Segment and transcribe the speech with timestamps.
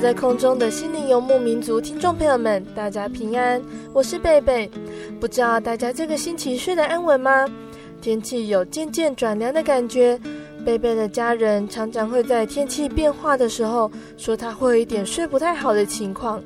[0.00, 3.60] 在空中的心灵游牧民族听众朋友们，大家平安，
[3.92, 4.70] 我是贝贝。
[5.20, 7.46] 不知道大家这个星期睡得安稳吗？
[8.00, 10.18] 天气有渐渐转凉的感觉。
[10.64, 16.42] 贝贝的家人常常会在天气变化的时候说他会有一点睡不太好的情况。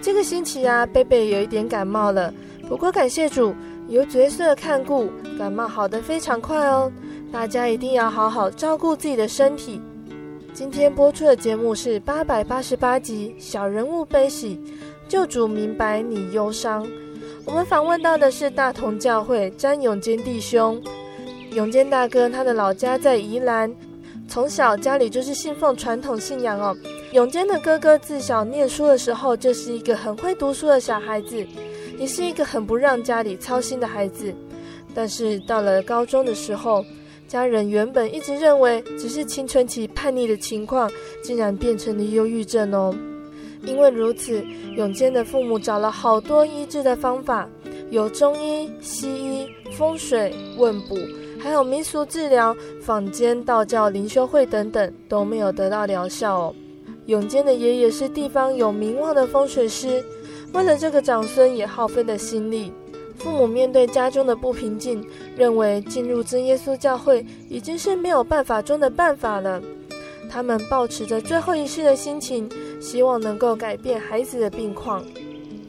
[0.00, 2.32] 这个星期啊，贝贝有一点感冒了，
[2.68, 3.52] 不过感谢主，
[3.88, 6.90] 有角色看顾，感冒好得非常快哦。
[7.32, 9.82] 大家一定要好好照顾自己的身体。
[10.54, 14.56] 今天播出的节目是八百八十八集《小人物悲喜》，
[15.08, 16.86] 救主明白你忧伤。
[17.46, 20.80] 我们访问到的是大同教会詹永坚弟兄。
[21.52, 23.74] 永坚大哥他的老家在宜兰，
[24.28, 26.76] 从小家里就是信奉传统信仰哦。
[27.12, 31.46] 永坚的哥哥自小念书的时候就是一个很会读书的小孩子，
[31.98, 34.34] 也是一个很不让家里操心的孩子。
[34.94, 36.84] 但是到了高中的时候，
[37.32, 40.90] 家人原本一直认为只是青春期叛逆的情况，
[41.24, 42.94] 竟然变成了忧郁症哦。
[43.62, 44.44] 因为如此，
[44.76, 47.48] 永坚的父母找了好多医治的方法，
[47.88, 50.94] 有中医、西医、风水、问卜，
[51.40, 56.54] 还有民俗治疗、坊间道教灵修会等等，都没有得到疗效哦。
[57.06, 60.04] 永坚的爷爷是地方有名望的风水师，
[60.52, 62.70] 为了这个长孙也耗费了心力。
[63.18, 65.04] 父母面对家中的不平静，
[65.36, 69.62] 认为进入真耶稣教会已经是没有办法中的办法了。
[70.30, 72.48] 他们抱持着最后一试的心情，
[72.80, 75.04] 希望能够改变孩子的病况。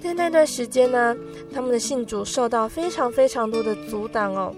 [0.01, 1.15] 在那段时间呢，
[1.53, 4.53] 他们的信主受到非常非常多的阻挡哦。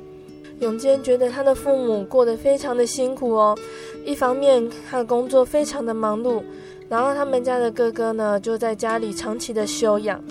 [0.59, 3.57] 永坚觉得他的父母过得非常的辛苦哦，
[4.05, 6.41] 一方面他的工作非常的忙碌，
[6.87, 10.23] 然后他们家的哥哥呢就在家里长期的休养。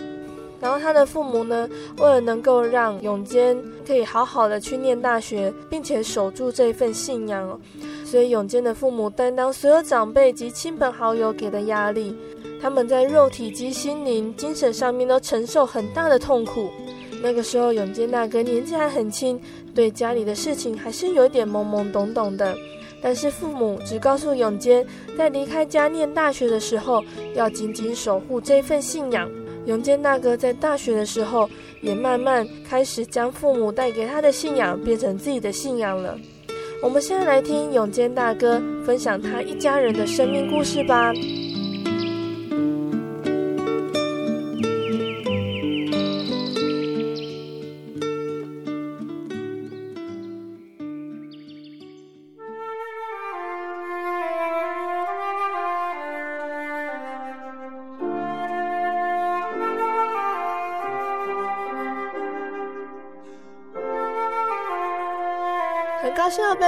[0.60, 3.56] 然后他的父母呢，为了能够让永坚
[3.87, 7.60] 可以好好的去念大学，并且守住这一份信仰，
[8.04, 12.16] 所以永坚的父母担当所有长辈及亲朋好友给的压力，
[12.62, 16.70] 他们在肉体及心灵、精神上面都承受很大的痛苦。
[17.22, 19.41] 那个时候，永坚大哥年纪还很轻，
[19.75, 22.54] 对家里的事情还是有点懵懵懂懂的。
[23.03, 27.03] 但是父母只告诉永坚，在离开家念大学的时候，
[27.34, 29.28] 要紧紧守护这份信仰。
[29.66, 31.48] 永坚大哥在大学的时候，
[31.80, 36.19] 也慢慢开始将父母带给他的信仰变成自己的信仰了。
[36.82, 41.12] 我们现在来听永坚大哥分享他一家人的生命故事吧。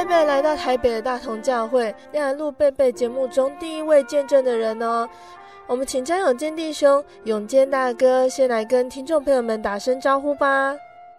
[0.06, 5.08] 贝来到台北的大同教会，要来录贝贝节目中第一位见证的人哦。
[5.66, 10.74] 我们请张永坚弟兄、永坚大哥先来跟听众朋友们打声招呼吧。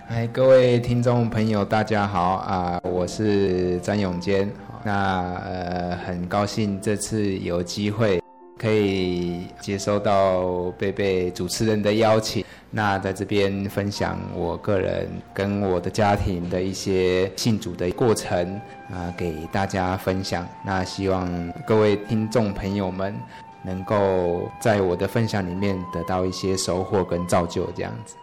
[0.07, 4.49] 嗨，各位听众朋友，大家好啊，我是张永坚。
[4.85, 8.21] 那呃，很高兴这次有机会
[8.57, 12.43] 可以接收到贝贝主持人的邀请。
[12.69, 18.59] 那在这边分享我个人跟我的家庭的一些信主的过程
[18.91, 20.45] 啊，给大家分享。
[20.65, 23.15] 那希望各位听众朋友们
[23.63, 28.15] 能够在我的分享里面得到一些收获跟造就，这样子。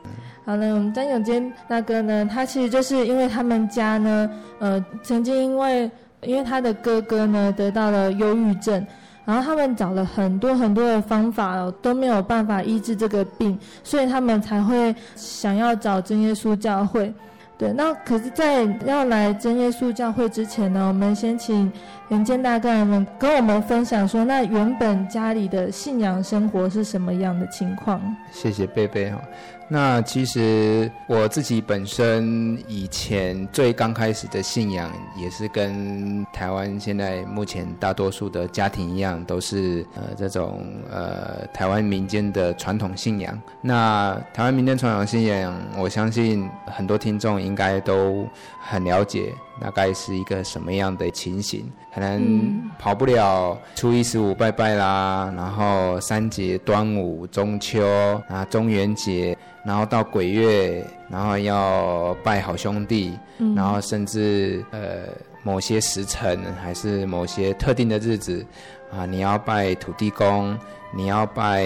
[0.45, 5.91] 好了，我们张永坚大哥呢，他其实就是因为他们家呢，呃，曾经因为
[6.21, 8.87] 因为他的哥哥呢得到了忧郁症，
[9.25, 17.13] 然后他们找了很多很多的方法，都没有办法医治这个病，所以他们才会想要找真耶稣教会。
[17.57, 21.73] 对，那可是，在要来真耶稣教会之前呢，我们先请
[22.09, 28.01] 永坚大哥们跟我们分享说，那原本家里的信仰生活是什么样的情况？
[28.33, 29.21] 谢谢贝贝哈。
[29.69, 43.41] 那其实我自己本身以前最刚开始的信仰，也是跟台湾现在目前大多数的家庭一样，都是呃这种呃台湾民间的传统信仰。
[43.63, 48.29] 那台湾民间传统信仰，我相信很多听众应该都
[48.61, 49.33] 很了解。
[49.61, 51.71] 大概是一个什么样的情形？
[51.95, 57.87] 可能跑不了初一十五拜拜啦，然后三节端午、中秋
[58.29, 63.17] 啊、中元节，然后到鬼月，然后要拜好兄弟，
[63.55, 65.05] 然后甚至呃
[65.45, 68.45] 某些时辰还是某些特定的日子
[68.93, 70.59] 啊，你要拜土地公，
[70.93, 71.65] 你要拜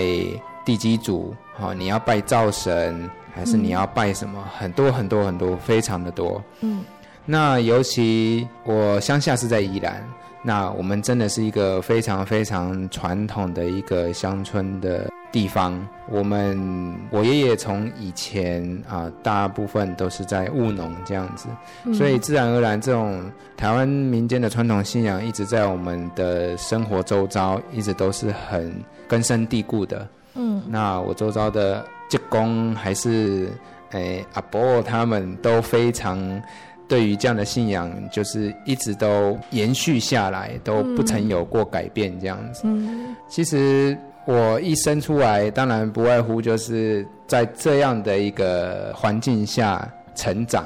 [0.62, 4.44] 地基主，好，你要拜灶神，还是你要拜什么？
[4.58, 6.42] 很多很多很多，非常的多。
[6.60, 6.84] 嗯。
[7.30, 10.02] 那尤其我乡下是在宜兰，
[10.42, 15.78] 那我们真的是一个非常非常传统的一个乡村的地方。
[16.08, 21.48] 我们我爷爷从以前啊，大部分都是在务农这样子，
[21.92, 23.22] 所以自然而然这种
[23.58, 28.72] 台湾民间的传统信仰一直在我们的生活周遭，一直都是很
[29.06, 30.08] 根深蒂固的。
[30.34, 33.50] 嗯，那我周遭的职工还是
[33.90, 36.40] 诶阿伯他们都非常。
[36.88, 42.62] 对于这样的信仰，就是一直都延续下来，都不曾有过改变这样子。
[42.64, 50.64] 嗯，其实我一生出来，当然不外乎就是在这样的一个环境下成长。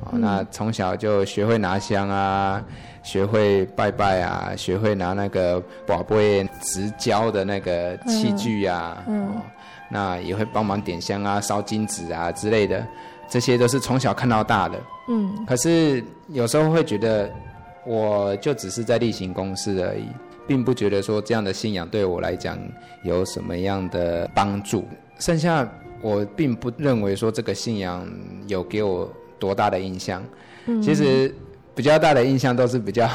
[0.00, 2.62] 哦，那从小就学会拿香啊，
[3.02, 9.04] 学会拜拜啊，学会拿那个宝贝直交的那个器具啊。
[9.06, 9.40] 嗯，
[9.90, 12.84] 那也会帮忙点香啊、烧金纸啊之类的。
[13.28, 14.76] 这些都是从小看到大的，
[15.10, 17.28] 嗯，可是有时候会觉得，
[17.84, 20.06] 我就只是在例行公事而已，
[20.46, 22.56] 并不觉得说这样的信仰对我来讲
[23.02, 24.86] 有什么样的帮助。
[25.18, 25.68] 剩下
[26.00, 28.08] 我并不认为说这个信仰
[28.46, 30.22] 有给我多大的印象，
[30.66, 31.34] 嗯，其实
[31.74, 33.10] 比较大的印象都是比较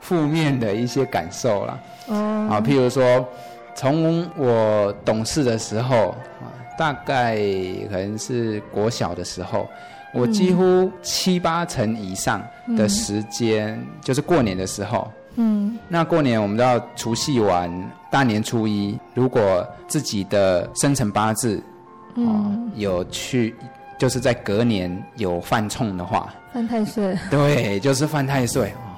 [0.00, 1.80] 负面的一些感受啦。
[2.08, 3.26] 哦，啊，譬如说，
[3.74, 6.10] 从我懂事的时候
[6.40, 6.52] 啊。
[6.78, 7.34] 大概
[7.90, 9.66] 可能是国小的时候，
[10.12, 12.42] 我几乎七八成以上
[12.76, 15.10] 的时间、嗯、就是过年的时候。
[15.36, 17.70] 嗯，那过年我们都要除夕晚，
[18.10, 21.62] 大年初一，如果自己的生辰八字，
[22.14, 23.54] 嗯、哦，有去，
[23.98, 27.16] 就是在隔年有犯冲的话，犯太岁。
[27.30, 28.88] 对，就是犯太岁啊、哦，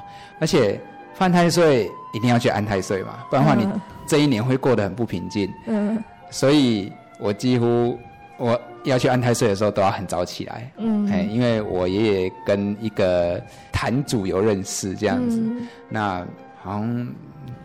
[0.41, 0.81] 而且
[1.15, 3.69] 犯太岁一定要去安太岁嘛，不然的话你
[4.07, 5.53] 这一年会过得很不平静。
[5.67, 6.93] 嗯，所以。
[7.23, 7.99] 我几乎
[8.41, 13.39] 我要去安泰睡的时候都要很早起来，嗯，哎，因为我爷爷跟一个
[13.71, 16.27] 坛主有认识这样子，嗯、那
[16.63, 17.09] 好像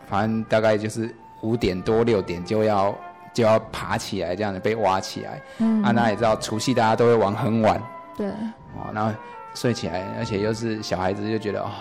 [0.05, 1.09] 反正大概就是
[1.41, 2.93] 五点多六点就要
[3.33, 7.81] 就要爬起来这样子被挖起来，嗯，啊，那也知道除夕大家都会玩很晚，
[8.17, 9.11] 对，哦，然后
[9.53, 11.71] 睡起来，而且又是小孩子就觉得哦。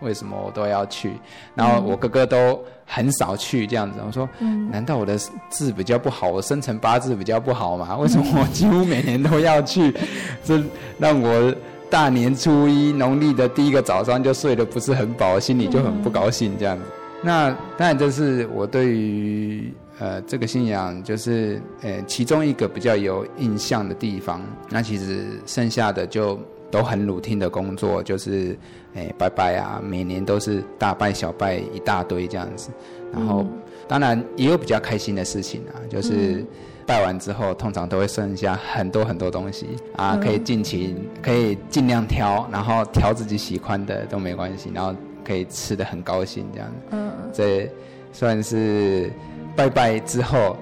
[0.00, 1.12] 为什么我都要去？
[1.54, 2.58] 然后我哥哥都
[2.92, 4.00] 很少去这样子。
[4.04, 4.28] 我说，
[4.72, 5.16] 难道我的
[5.48, 7.94] 字比较不好，我生辰八字比较不好吗？
[8.02, 9.94] 为什么我几乎每年都要去？
[10.44, 10.60] 这
[10.98, 11.54] 让我
[11.88, 16.82] 大年初一农历的第一个早上就睡得不是很饱，心里就很不高兴这样子。
[17.22, 24.42] 那当然这是我对于呃这个信仰，就是呃其中一个比较有印象的地方。
[24.68, 26.36] 那其实剩下的就。
[26.70, 28.56] 都很 routine 的工作，就是，
[28.94, 32.70] 哎，拜拜啊，每年都是大拜小拜一大堆这样子，
[33.12, 33.52] 然后、嗯、
[33.88, 36.44] 当然也有比较开心的事情啊，就是
[36.86, 39.66] 拜完之后，通常都会剩下很多很多东西。
[39.96, 46.74] 啊，可以尽情，可以尽量挑，然后挑自己喜欢的都没关系，然后可以吃的很高兴这样子。
[46.90, 47.70] 嗯，这
[48.12, 49.10] 算是
[49.56, 50.56] 拜拜之后，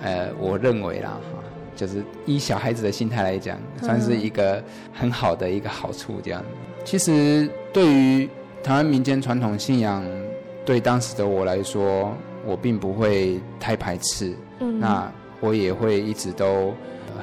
[0.00, 1.18] 呃，我认为啦。
[1.82, 4.62] 就是以小孩子的心态来讲，算是一个
[4.92, 6.20] 很好的一个好处。
[6.22, 6.40] 这样，
[6.84, 8.28] 其实对于
[8.62, 10.04] 台湾民间传统信仰，
[10.64, 14.32] 对当时的我来说，我并不会太排斥。
[14.60, 15.10] 嗯，那
[15.40, 16.72] 我也会一直都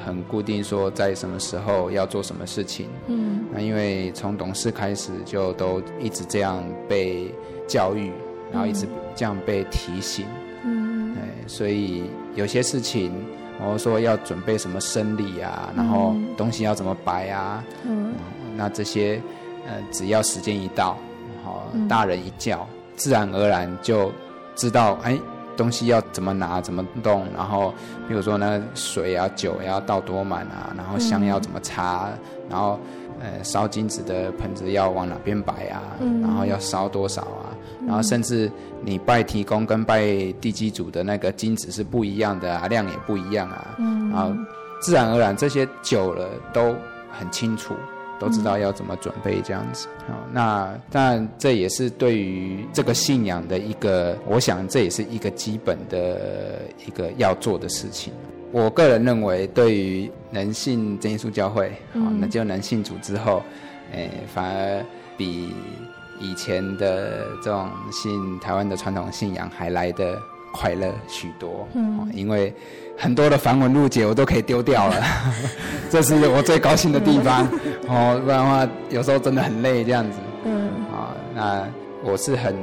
[0.04, 2.86] 很固定说，在什么时候要做什么事情。
[3.06, 7.34] 嗯，那因为从懂事开始，就都一直这样被
[7.66, 8.12] 教育，
[8.52, 8.86] 然后一直
[9.16, 10.26] 这样被提醒。
[10.66, 11.48] 嗯，对。
[11.48, 13.10] 所以有些事情，
[13.62, 18.14] 我说要准备什么生理啊，然后东西要怎么摆啊，嗯，
[18.56, 19.20] 那这些
[19.66, 20.96] 呃，只要时间一到，
[21.44, 24.10] 好，大人一叫，自然而然就
[24.54, 25.18] 知道，哎，
[25.56, 27.72] 东西要怎么拿，怎么弄，然后
[28.08, 32.08] 比如说呢水啊、酒要倒多满啊，然后香要怎么插，
[32.48, 32.78] 然后。
[33.22, 35.82] 呃，烧金子的盆子要往哪边摆啊？
[36.00, 37.52] 嗯、然后要烧多少啊？
[37.80, 38.50] 嗯、然后甚至
[38.82, 40.02] 你拜提供跟拜
[40.40, 43.74] 地基主的那个金子是不一样的啊，量也不一样啊。
[43.78, 44.32] 嗯、然后
[44.80, 46.74] 自然而然这些久了都
[47.10, 47.74] 很清楚，
[48.18, 49.88] 都知道要怎么准备这样子。
[50.08, 58.12] 好、嗯，那当然这也是对于这个信仰的一个，我想这也是一个基本的一个要做的事情。
[58.52, 63.42] 我个人认为，对于能信真耶稣教会，好、嗯，那就能信主之后，
[63.92, 64.84] 欸、反而
[65.16, 65.54] 比
[66.20, 70.16] 以前的这种信台湾的传统信仰还来的
[70.52, 71.66] 快乐许多。
[71.74, 72.54] 嗯，因为
[72.96, 75.02] 很多的繁文缛节我都可以丢掉了，
[75.90, 77.42] 这是我最高兴的地方。
[77.88, 80.18] 哦、嗯，不然的话，有时候真的很累这样子。
[80.44, 81.66] 嗯，啊，那
[82.04, 82.54] 我是很。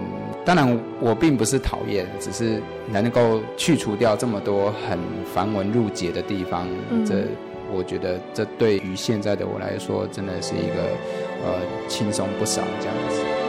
[0.46, 4.98] 当然，我并不是讨厌，只是能够去除掉这么多很
[5.34, 7.26] 繁文缛节的地方，嗯、这
[7.70, 10.84] 我觉得这对于现在的我来说，真的是一个
[11.44, 11.60] 呃
[11.90, 13.47] 轻松不少这样子。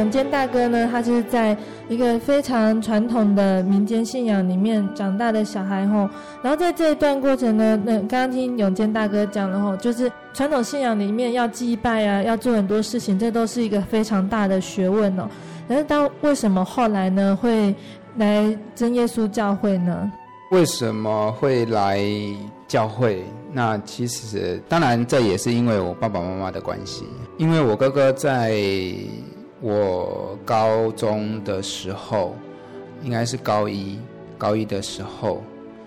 [0.00, 1.56] 永坚大哥呢，他是在。
[1.90, 6.08] 一个非常传统的民间信仰里面长大的小孩吼，
[6.40, 15.28] 然后在这一段过程呢，那刚刚听永坚大哥讲了吼，就是传统信仰里面要祭拜啊，要做很多事情，这都是一个非常大的学问哦。
[15.66, 17.74] 但是当为什么后来呢会
[18.18, 20.12] 来真耶稣教会呢？
[20.52, 22.00] 为什么会来
[22.68, 23.24] 教会？
[23.52, 27.04] 那其实当然这也是因为我爸爸妈妈的关系，
[27.36, 28.54] 因为我哥哥在。
[29.60, 32.34] 我高中的时候，
[33.02, 33.98] 应该是高一，
[34.38, 35.42] 高一的时候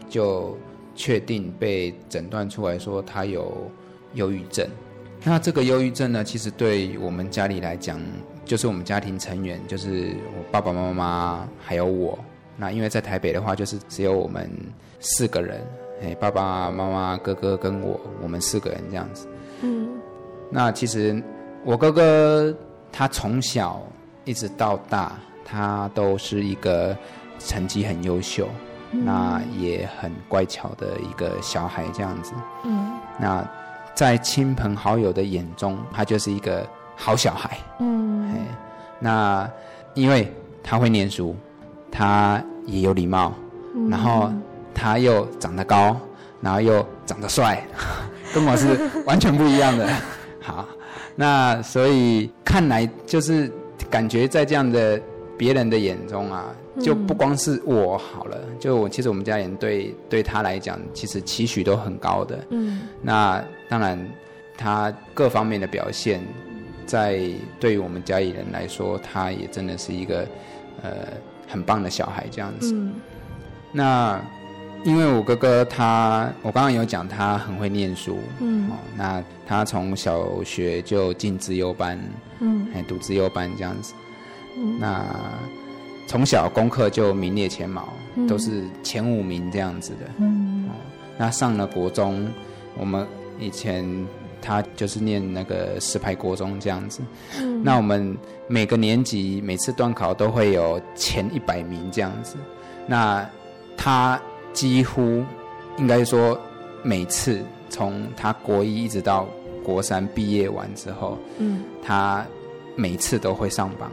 [0.08, 0.56] 就
[0.94, 3.52] 确定被诊断出来说他有
[4.14, 4.68] 忧郁症。
[5.24, 8.00] 那这个忧郁症呢，其实对我们家里来讲，
[8.46, 12.20] 就是我们家庭成员，就是我爸爸妈妈还有我。
[12.56, 14.48] 那因为在台北的话，就是只有我们
[15.00, 15.66] 四个人，
[16.04, 19.28] 哎，爸爸妈妈、哥哥跟我，我们四个人这样子。
[19.62, 19.90] 嗯。
[20.52, 21.20] 那其实
[21.66, 22.56] 我哥哥。
[22.96, 23.82] 他从小
[24.24, 26.96] 一直到大，他都是一个
[27.40, 28.48] 成绩很优秀，
[28.92, 32.32] 嗯、那也很乖巧的一个小孩，这样子。
[32.64, 32.92] 嗯。
[33.20, 33.44] 那
[33.96, 37.58] 在亲朋好友的眼中，他就是一个好小孩。
[37.80, 38.46] 嗯。
[39.00, 39.50] 那
[39.96, 40.32] 因为
[40.62, 41.36] 他会念书，
[41.92, 43.34] 他也有礼貌，
[43.76, 44.32] 嗯、然后
[44.72, 45.98] 他又长得高，
[46.40, 47.66] 然后又长得帅，
[48.34, 49.90] 跟我是完全不一样的。
[50.40, 50.64] 好。
[51.16, 53.52] 那所以看来就是
[53.90, 55.00] 感觉在这样的
[55.38, 56.46] 别人的眼中啊，
[56.82, 62.40] 就不光是我好了，就我其实我们家人对对他来讲，其实期许都很高的。
[62.50, 62.82] 嗯。
[63.02, 64.00] 那当然，
[64.58, 66.22] 他各方面的表现，
[66.86, 67.20] 在
[67.60, 70.28] 对于我们家里人来说，他也真的是一个
[70.82, 70.92] 呃
[71.48, 72.74] 很棒的小孩这样子。
[72.74, 72.94] 嗯。
[73.72, 74.20] 那。
[74.84, 81.98] 因为我哥哥他，我刚刚有讲他很会念书，嗯，哦，那他从小学就进资优班，
[82.40, 83.94] 嗯，还读资优班这样子，
[84.58, 85.06] 嗯，那
[86.06, 90.76] 从小功课就名列前茅，嗯，都是前五名这样子的，嗯，哦，
[91.18, 92.28] 那上了国中，
[92.78, 93.08] 我们
[93.40, 93.86] 以前
[94.42, 97.00] 他就是念那个石牌国中这样子，
[97.40, 102.36] 嗯，那我们每个年级每次段考都会有前一百名这样子，
[102.86, 103.26] 那
[103.78, 104.22] 他。
[104.54, 105.24] 几乎
[105.78, 106.40] 应该说，
[106.84, 109.28] 每次从他国一一直到
[109.64, 112.24] 国三毕业完之后，嗯，他
[112.76, 113.92] 每次都会上榜。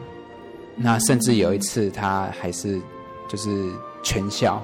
[0.75, 2.79] 那甚至有一次，他还是
[3.27, 3.69] 就是
[4.03, 4.61] 全校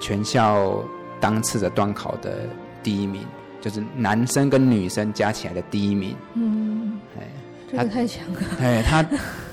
[0.00, 0.82] 全校
[1.20, 2.40] 当次的段考的
[2.82, 3.22] 第一名，
[3.60, 6.16] 就是男生跟女生加起来的第一名。
[6.34, 7.26] 嗯，哎，
[7.70, 8.40] 这个太强了。
[8.60, 9.04] 哎，他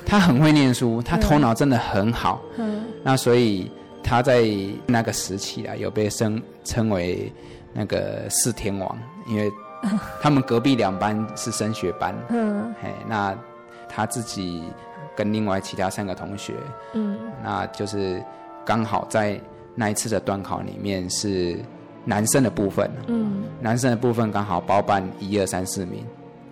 [0.05, 2.41] 他很会念书，他头脑真的很好。
[2.57, 3.71] 嗯，那所以。
[4.05, 4.43] 他在
[4.85, 7.33] 那个时期啊，有被称称为
[7.73, 8.95] 那个四天王，
[9.25, 9.51] 因为
[10.21, 13.35] 他们隔壁两班是升学班，嗯，嘿，那
[13.89, 14.63] 他自己
[15.15, 16.53] 跟另外其他三个同学，
[16.93, 18.23] 嗯，那就是
[18.63, 19.41] 刚好在
[19.73, 21.57] 那一次的段考里面是
[22.03, 26.05] 男生的部分，嗯，男生的部分刚好包办一二三四名，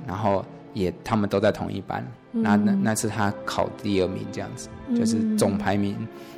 [0.07, 0.43] 然后
[0.73, 5.95] 也他们都在同一班，嗯、那那那次他考第二名这样子，就是总排名。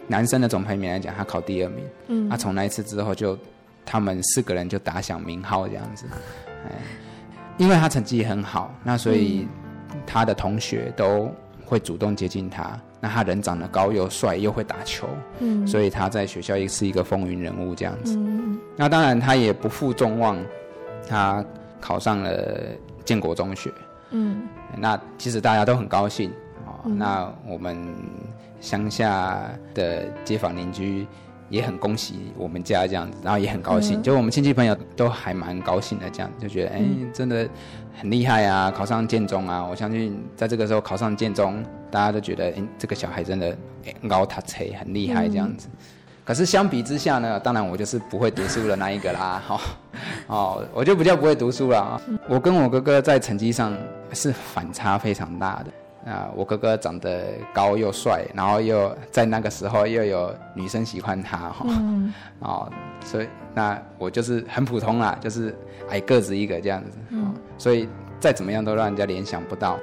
[0.08, 1.84] 男生的总排名来讲，他考第二名。
[2.10, 3.36] 嗯，他从那一次之后就，
[3.84, 6.06] 他们四个人就打响名号这样子。
[7.58, 9.48] 因为他成绩很好，那所以
[10.06, 11.32] 他的同学都
[11.64, 12.78] 会主动接近他。
[13.00, 15.08] 那他人长得高又帅又会打球，
[15.40, 18.18] 嗯，所以他在学校也是一个风云人物这样子。
[18.18, 20.38] 嗯，那当然他也不负众望，
[21.08, 21.46] 他
[21.80, 22.62] 考上了
[23.06, 23.72] 建国中学。
[24.12, 26.32] 嗯，那其实大家都很高兴
[26.66, 26.90] 哦。
[26.98, 27.78] 那我们
[28.60, 31.08] 乡下的街坊邻居。
[31.48, 37.48] 也很恭喜我们家这样子，然后也很高兴，嗯、就我们亲戚朋友都还蛮高兴的，这样就觉得哎、欸，真的
[37.96, 39.64] 很厉害啊，考上建中啊！
[39.64, 43.56] 我相信在这个时候考上建中，大家都觉得哎、欸，这个小孩真的
[44.08, 45.70] 高他车很厉害这样子。
[45.72, 45.78] 嗯、
[46.26, 49.60] 可是相比之下呢，当然我就是不会读书的那一个啦， 哦
[50.28, 52.02] 哦，我就比较不会读书了。
[52.28, 53.78] 我跟我哥哥在成绩上
[54.12, 56.12] 是反差非常大的。
[56.12, 62.72] 啊，我哥哥长得高又帅，然后又在那个时候又有女生喜欢他哈，嗯、哦，
[63.04, 65.56] 所以那我就是很普通啦，就是
[65.90, 67.90] 矮个子一个这样子，嗯、所以
[68.20, 69.80] 再怎么样都让人家联想不到。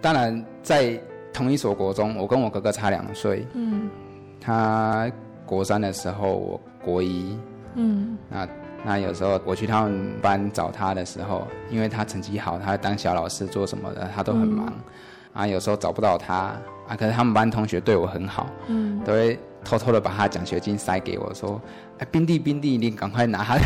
[0.00, 1.00] 当然，在
[1.32, 3.88] 同一所国中，我跟我哥哥差两岁，嗯，
[4.40, 5.08] 他
[5.50, 7.36] 国三的时候，我国一，
[7.74, 8.48] 嗯，那
[8.84, 14.66] 那有时候我去他们班找他的时候，因为他成绩好，他当小老师做什么的，他都很忙。
[14.68, 14.84] 嗯。
[15.32, 16.54] 啊，有时候找不到他
[16.86, 21.60] 啊，可是他们班同学对我很好，嗯，都会偷偷的把他奖学金塞给我，说
[21.98, 23.62] ：“哎，冰弟，冰弟，你赶快拿他的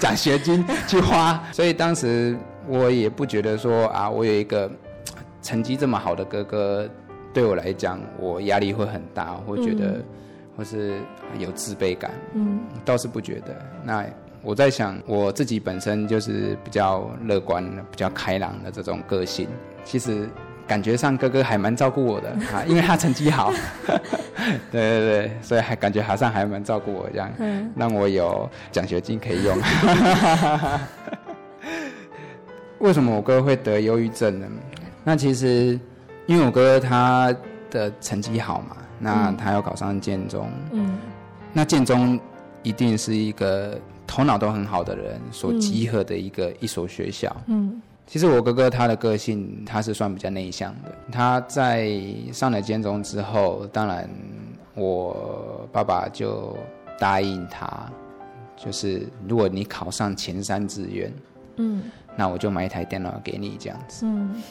[0.00, 1.40] 奖学金去花。
[1.52, 4.68] ”所以当时我也不觉得说啊，我有一个
[5.42, 6.88] 成绩这么好的哥哥，
[7.32, 10.04] 对我来讲，我压力会很大，会觉得、嗯、
[10.58, 11.00] 或是
[11.38, 13.56] 有自卑感，嗯，倒是不觉得。
[13.82, 14.04] 那
[14.42, 19.48] 我在想，我自己本身就是比较乐观、比较开朗的这种个性，
[19.84, 20.28] 其实。
[20.66, 23.50] 感觉上哥哥还蛮照顾我的啊，因为他成绩好，
[24.70, 29.58] 对对对，所以还感觉好像还蛮照顾我这样，嗯、让我有奖学金可以用。
[32.80, 34.46] 为什么我哥会得忧郁症呢？
[35.04, 35.80] 那其实
[36.26, 37.34] 因为我哥他
[37.70, 40.98] 的成绩好嘛，那他要考上建中，嗯，
[41.52, 42.18] 那建中
[42.62, 47.80] 一定是一个头脑都很好的人所集合的一个、嗯、一所学校，嗯。
[48.10, 50.90] 其实我哥哥他的个性，他是算比较内向的。
[51.12, 51.92] 他在
[52.32, 54.08] 上了建中之后，当然
[54.74, 56.56] 我爸爸就
[56.98, 57.68] 答应他，
[58.56, 61.12] 就是如果你考上前三志愿，
[61.56, 61.82] 嗯，
[62.16, 64.06] 那我就买一台电脑给你这样子。
[64.06, 64.42] 嗯，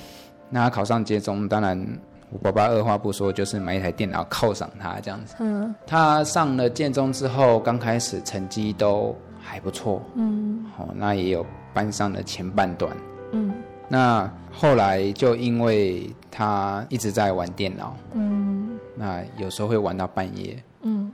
[0.51, 1.83] 那他考上建中，当然
[2.29, 5.35] 我爸爸二话不说，就是买一台电脑犒赏他这样子。
[5.39, 10.01] 嗯，他上了建中之后，刚开始成绩都还不错。
[10.15, 12.95] 嗯，好，那也有班上的前半段。
[13.31, 13.53] 嗯，
[13.87, 21.09] 那后来就因为他一直在玩电脑，嗯，那有时候会玩到半夜，嗯，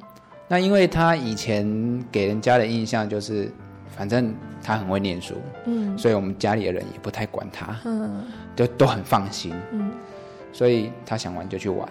[0.48, 3.52] 那因为他以前给人家的印象就是，
[3.96, 9.92] 反正他很会念书，嗯，所以我们家里的人也不太管他，嗯，就都很放心，嗯，
[10.54, 11.90] 所以他想玩就去玩，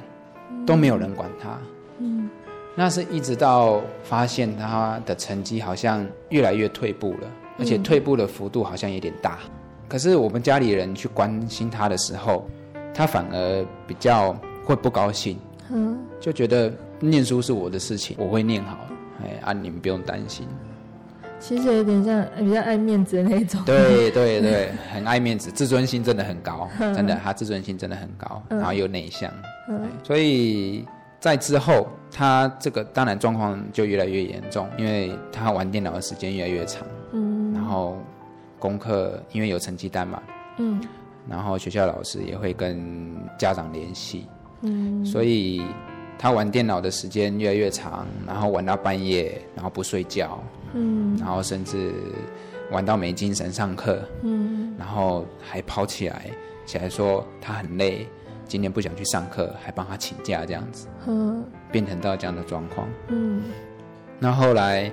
[0.64, 1.58] 都没有人管他，
[1.98, 2.30] 嗯，
[2.74, 9.40] 那是一直到发现他的成绩好像越来越退步了，而且退步的幅度好像有点大。
[9.88, 12.48] 可是我们家里人去关心他的时候，
[12.94, 15.36] 他反而比较会不高兴，
[15.70, 18.78] 嗯，就觉得念书是我的事情，我会念好，
[19.22, 20.46] 哎啊，你们不用担心。
[21.42, 23.60] 其实有点像比较爱面子的那种。
[23.64, 29.30] 对对对，很爱面子，自尊心真的很高， 真的，他自尊心真的很高，然后又内向，
[29.68, 30.86] 嗯，所以
[31.18, 37.98] 在之后，他这个当然状况就越来越严重，因为他玩电脑的时间越来越长，嗯，然后。
[38.62, 40.22] 功课因为有成绩单嘛，
[40.58, 40.80] 嗯，
[41.28, 44.28] 然后学校老师也会跟家长联系，
[44.60, 45.60] 嗯，所以
[46.16, 50.40] 他玩电脑的时间越来越长，然后玩到半夜，然后不睡觉，
[50.74, 51.92] 嗯，然后甚至
[52.70, 56.30] 玩到没精神上课，嗯，然后还跑起来
[56.66, 58.06] 起来说他很累，
[58.46, 63.42] 今天不想去上课，还帮他请假这样子，嗯，变成到这样的状况，嗯，
[64.18, 64.90] 那后来。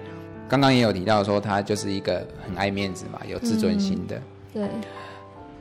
[0.50, 4.18] 刚刚也有提到说，他就是一个很爱面子嘛，有自尊心的。
[4.18, 4.22] 嗯、
[4.56, 4.70] 对。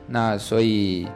[0.07, 1.07] 那所以，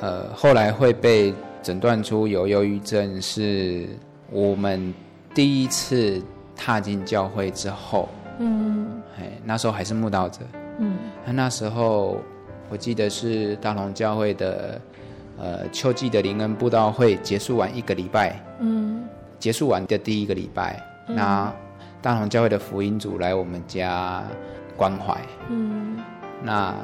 [0.00, 3.86] 呃，后来会被诊断出有忧郁症，是
[4.30, 4.94] 我们
[5.34, 6.22] 第一次
[6.56, 8.08] 踏进教会之后。
[8.42, 9.02] 嗯。
[9.18, 10.40] 哎，那时候还是慕道者。
[10.78, 10.96] 嗯。
[11.24, 12.20] 那那时候
[12.68, 14.80] 我记得是大同教会的，
[15.38, 18.38] 呃，秋季的灵恩布道会结束完一个礼拜。
[18.60, 19.04] 嗯。
[19.38, 20.78] 结束完的第一个礼拜，
[21.08, 21.52] 嗯、那。
[22.02, 24.24] 大同教会的福音组来我们家
[24.76, 25.16] 关怀，
[25.48, 25.96] 嗯，
[26.42, 26.74] 那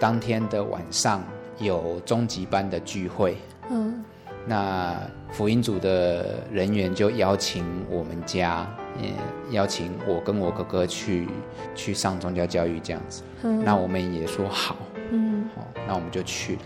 [0.00, 1.22] 当天的晚上
[1.60, 3.36] 有中级班的聚会，
[3.70, 4.04] 嗯，
[4.44, 4.96] 那
[5.30, 8.66] 福音组的人员就邀请我们家
[9.02, 9.12] 也
[9.50, 11.28] 邀请我跟我哥哥去
[11.74, 13.22] 去上宗教教育这样子。
[13.42, 14.76] 嗯、那我们也说好，
[15.10, 16.58] 嗯，好，那我们就去。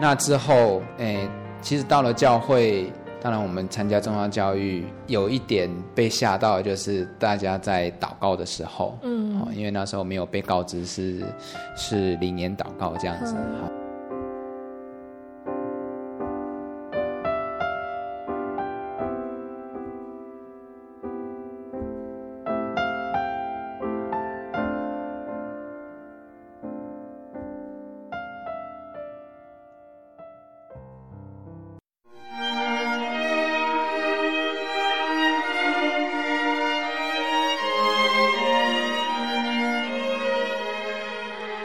[0.00, 1.28] 那之后，诶，
[1.62, 11.24] 其实到了教会，当然我们参加宗教教育，有一点被吓到，就是大家在祷告的时候，嗯，因为那时候没有被告知是
[11.76, 13.75] 是灵言祷告这样子，好、嗯。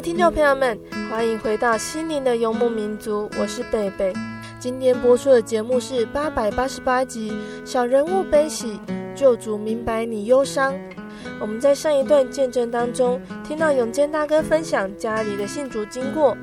[0.00, 0.78] 听众朋友们，
[1.10, 4.12] 欢迎回到心灵的游牧民族，我是贝贝。
[4.60, 7.32] 今天播出的节目是八百八十八集
[7.64, 8.78] 《小人物悲喜，
[9.14, 10.74] 救主明白你忧伤》。
[11.40, 16.36] 我们在上一段见证当中，听到永坚大哥分享家里的信主经过。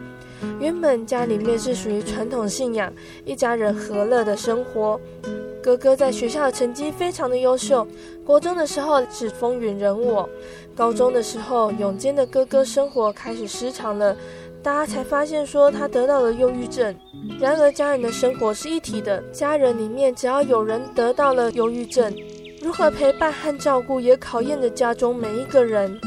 [0.60, 2.92] 原本家里面是属于传统信仰，
[3.24, 5.00] 一家人和乐的生活。
[5.63, 7.88] 哥哥在学校的成绩非常的优秀，
[8.26, 10.28] 国中的时候是风云人物。
[10.76, 14.13] 高中的时候，永坚的哥哥生活开始失常了，
[14.62, 16.93] 大家才发现说他得到了忧郁症。
[17.39, 22.13] 然而，家人的生活是一体的，家人里面只要有人得到了忧郁症，
[22.62, 25.97] 如何陪伴和照顾也考验着家中每一个人。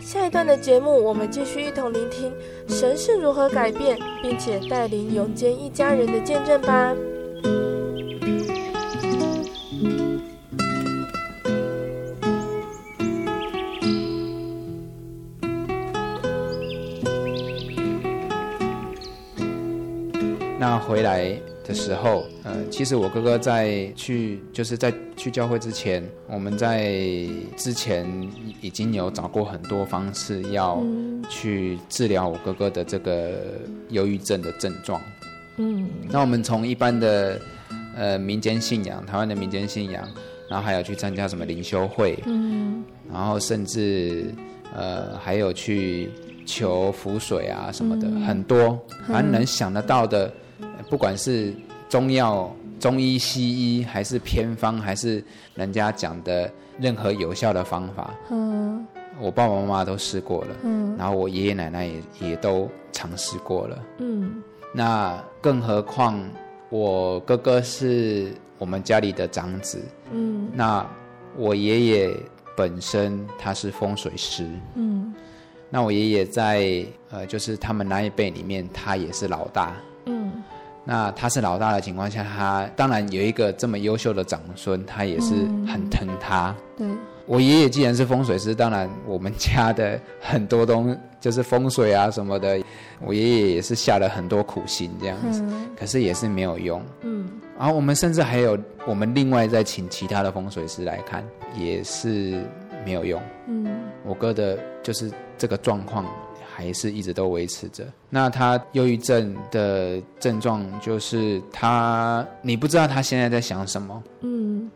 [0.00, 2.32] 下一段的节目，我们继续一同聆听
[2.66, 6.94] 神是如何改变，并且带领永坚一家人的见证吧。
[20.62, 26.94] 那回来的时候，呃，其实我哥哥在去，就是在去教会之前，我们在
[27.56, 28.06] 之前
[28.60, 30.80] 已经有找过很多方式要
[31.28, 33.32] 去治疗我哥哥的这个
[33.88, 35.00] 忧郁症的症状。
[35.56, 37.40] 嗯，那我们从一般的
[37.96, 40.08] 呃民间信仰，台湾的民间信仰，
[40.48, 44.32] 然后还有去参加什么灵修会，嗯，然后甚至
[44.72, 46.08] 呃还有去
[46.46, 50.32] 求符水啊什么的，嗯、很多，反正能想得到的，
[50.88, 51.54] 不管是
[51.88, 55.22] 中药、中医、西医，还是偏方，还是
[55.54, 58.86] 人家讲的任何有效的方法，嗯，
[59.20, 66.22] 我爸爸妈妈都试过了，嗯，然后我爷爷奶奶也也都尝试过了，嗯，那更何况
[66.70, 70.86] 我哥哥是我们家里的长子，嗯，那
[71.36, 72.16] 我爷爷
[72.56, 75.14] 本身他是风水师，嗯。
[75.74, 79.74] 那我爷爷在呃，就是他们那一辈里面，他也是老大。
[80.84, 85.34] 嗯，那他是老大的情况下，他当然有一个这么优秀的长孙，他也是
[85.66, 86.54] 很疼他。
[86.76, 86.86] 对，
[87.26, 92.60] 我爷爷既然是风水师，当然我们家的很多东就是风水啊什么的，
[93.00, 95.42] 我爷爷也是下了很多苦心这样子，
[95.78, 96.82] 可是也是没有用。
[97.02, 101.24] 嗯，然后我们甚至还有我们另外再请其他的风水师来看，
[101.56, 102.44] 也是
[102.84, 103.20] 没有用。
[103.46, 103.66] 嗯，
[104.04, 105.10] 我哥的就是。
[105.38, 106.06] 这个状况
[106.54, 107.84] 还是一直都维持着。
[108.10, 114.02] 那他忧郁症的症状就是他，你不知道他现在在想什么。
[114.20, 114.70] 嗯，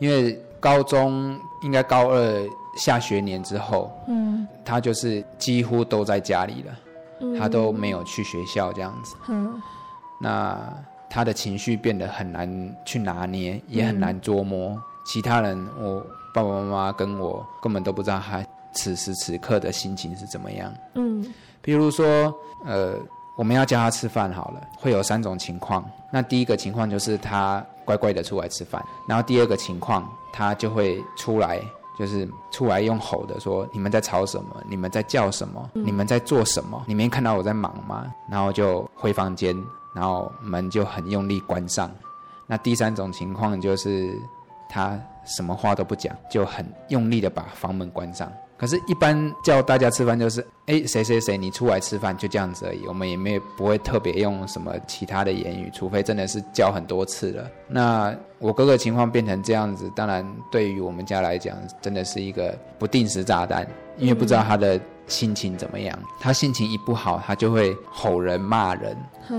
[0.00, 6.78] 因为高中应该高二下学年之后，嗯，他就是几乎都在家里了，
[7.20, 9.14] 嗯，他都没有去学校这样子。
[9.28, 9.60] 嗯，
[10.20, 10.58] 那
[11.08, 14.70] 他的情绪变得很难去拿捏，也很难捉摸。
[14.70, 16.04] 嗯，其他人，我
[16.34, 18.44] 爸爸妈妈跟我根本都不知道他。
[18.72, 20.72] 此时此刻的心情是怎么样？
[20.94, 21.24] 嗯，
[21.60, 22.96] 比如说，呃，
[23.36, 25.84] 我们要叫他吃饭好了，会有三种情况。
[26.10, 31.60] 那第一个情况就是他乖乖的出来吃饭，然后第二个情况，他就会出来，
[31.98, 34.62] 就是出来用吼的说：“你们在吵什么？
[34.68, 35.70] 你们在叫什么？
[35.72, 36.82] 你们在做什么？
[36.86, 39.56] 你们看到我在忙吗？”然后就回房间，
[39.94, 41.90] 然后门就很用力关上。
[42.46, 44.18] 那第三种情况就是
[44.68, 48.30] 他什么话都不讲，就很用力的把房门关上。
[48.62, 52.86] 可是，一般叫大家吃饭就是，哎，谁谁谁，你出来吃饭，就这样子而已。
[52.86, 57.50] 我们也没有不会特别用什么其他的言语，除非真的是叫很多次了。
[57.66, 63.66] 那我哥哥情况变成这样子，当然对于我们家来讲，真的是一个不定时炸弹，
[63.98, 64.80] 因为不知道他的
[65.12, 65.96] 心情怎么样。
[66.18, 68.96] 他心情一不好，他就会吼人、骂人。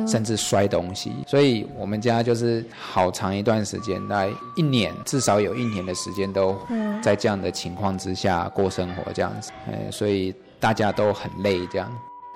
[0.07, 6.57] 甚至摔东西，所以我们家就是好长一段时间，大概一年，至少有一年的时间都
[7.01, 11.91] 在这样的情况之下过生活，这样子，嗯，所以大家都很累，这样。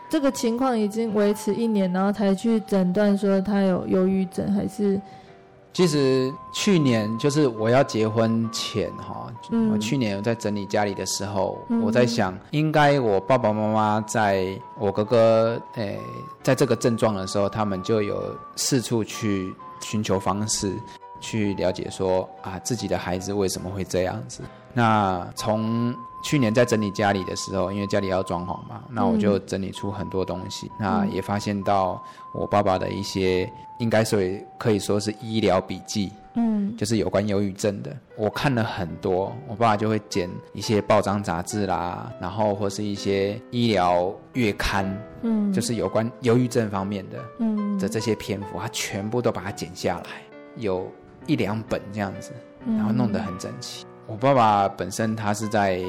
[0.08, 5.02] 这个情况已经维持一年，然后才去诊断说他有忧郁症，还是？
[5.78, 16.00] 其实去年就是我要结婚前哈，嗯、我去年在整理家里的时候，嗯、我在想，应该我爸爸妈妈在我哥哥诶、欸，
[16.42, 20.74] 在这个症状的时候，他们就有四处去寻求方式，
[21.20, 24.42] 去了解说啊，自己的孩子为什么会这样子。
[24.74, 32.04] 那从去年在整理家里的时候，因为家里要装潢嘛，那我就整理出很多东西，嗯、那也发现到
[32.34, 33.52] 我爸爸的一些。
[33.80, 37.96] 应该所以可以说是医疗笔记，嗯，就是有关忧郁症的。
[38.16, 50.24] 我看了很多，我爸爸就会剪一些报章杂志啦，然后或是一些医疗月刊，嗯，就是有关忧郁症方面的，嗯，的这些篇幅，他全部都把它剪下来，
[50.56, 50.92] 有
[51.28, 52.32] 一两本这样子，
[52.66, 53.86] 然后弄得很整齐。
[54.08, 55.82] 嗯，我爸爸本身他是在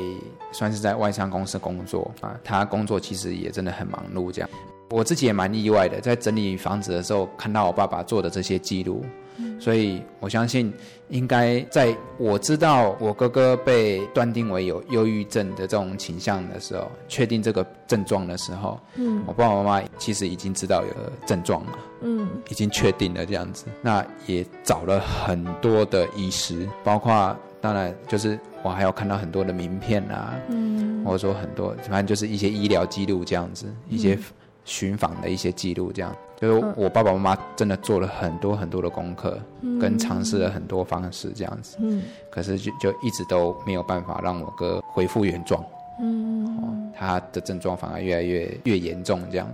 [0.52, 4.50] 算是在外商公司工作啊，他工作其实也真的很忙碌这样。
[4.90, 9.04] 我自己也蛮意外的，在整理房子的时候看到我爸爸做的这些记录，
[9.36, 10.72] 嗯、所以我相信，
[11.10, 20.92] 应该在我知道我哥哥被断定为有忧郁症的这种倾向的时候，确定这个症状的时候，嗯，我爸爸妈妈其实已经知道有
[21.26, 34.18] 症状了，嗯，已经确定了这样子，那也找了很多的医师，包括当然就是我还有看到很多的名片啊，嗯，或者说很多反正就是一些医疗记录这样子，一些。
[34.64, 41.78] 寻访的一些记录，这样就是我爸爸妈妈真的做了很多很多的功课，嗯、跟尝试了很多方式，这样子。
[41.80, 45.64] 嗯，可是就就一直都没有办法让我哥恢复原状。
[46.02, 49.50] 嗯、哦，他的症状反而越来越越严重，这样。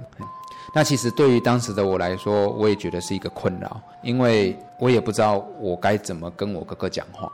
[0.75, 7.31] 那其实对于当时的我来说，我也觉得是一个困扰，因为我也不知道我该怎么跟我哥哥讲话。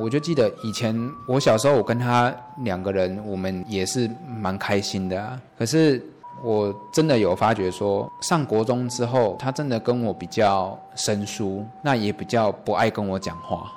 [0.00, 0.94] 我就记得以前
[1.26, 5.40] 我小时候，我跟他两个人，我们也是蛮开心的啊。
[5.58, 6.02] 可是。
[6.42, 13.70] 我真的有发觉说，上国中之后，他真的跟我比较生疏，那也比较不爱跟我讲话。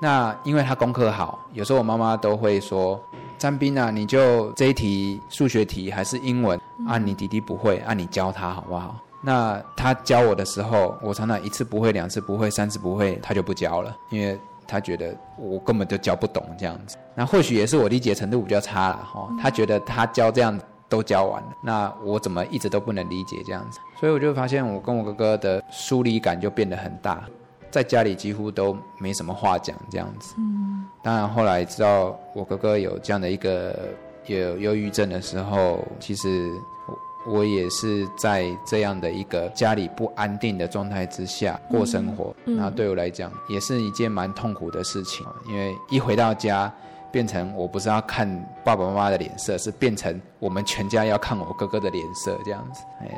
[0.00, 2.98] 那因为他功课好，有时候我妈妈都会说
[3.36, 16.96] ：“詹斌啊，你就这一题数学题还是英文啊，你弟弟不会啊，你教他好不好？”那他教我的时候，我常常一次不会，两次不会，三次不会，他就不教了，因为他觉得我根本就教不懂这样子。
[17.16, 20.56] 那或许也是我理解程度比较差了哈，他觉得他教这样。
[20.90, 23.78] 都教完了，那我怎么一直都不能理解这样子？
[24.00, 27.28] 所以我就发现我跟我哥哥的疏离感就变得很大，
[27.70, 30.34] 在家里几乎都没什么话讲这样子。
[30.38, 33.90] 嗯，当然后来知道我哥哥有这样的一个
[34.24, 36.50] 有忧郁症的时候，其实
[37.28, 42.34] 我也是在这样的一个家里不安定的状态之下过生活。
[42.44, 46.72] 那对我来讲也是一件蛮痛苦的事情，因为一回到家。
[47.10, 48.28] 变成我不是要看
[48.62, 52.82] 爸爸妈妈的脸色，是变成我们全家要看我哥哥的脸色这样子。
[53.00, 53.08] 哎，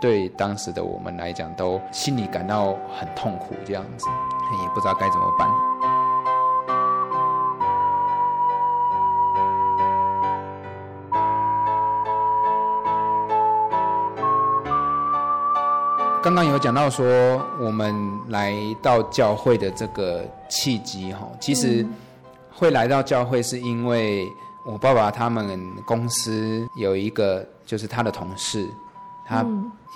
[0.00, 4.06] 对当时的我们来讲，都心里感到很痛苦这样子，
[4.62, 5.71] 也不知道该怎么办。
[16.22, 17.94] 刚刚有讲到说，我们
[18.28, 21.86] 来到教会的这个契机哈，其实。
[22.54, 24.28] 会来到教会是因为
[24.64, 28.68] 我爸爸他们公司有一个，就是他的同事，
[29.26, 29.44] 他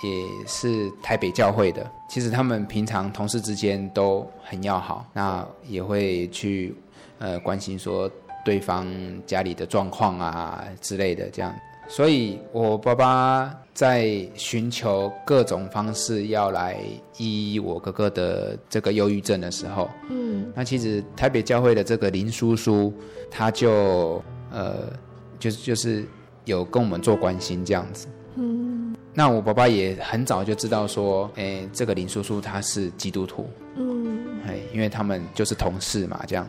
[0.03, 1.89] 也是台北教会的。
[2.09, 6.75] 其实他们平常同事之间都很要好，那也会去
[7.19, 8.09] 呃关心说
[8.43, 8.85] 对方
[9.25, 11.55] 家里的状况啊之类的这样。
[11.87, 16.79] 所以我爸爸在寻求各种方式要来
[17.17, 22.91] 医我哥哥的这个忧郁症的时候，嗯，那其实台北教会的这个林叔叔，
[23.29, 24.91] 他就呃，
[25.37, 26.03] 就是就是
[26.45, 36.47] 有跟我们做关心这样子，嗯，那我爸爸也很早就知道说，哎，这个林叔叔他是基督徒，嗯，哎，因为他们就是同事嘛，这样，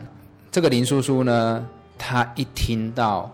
[0.49, 1.63] 这个林叔叔呢，
[1.95, 3.31] 他一听到。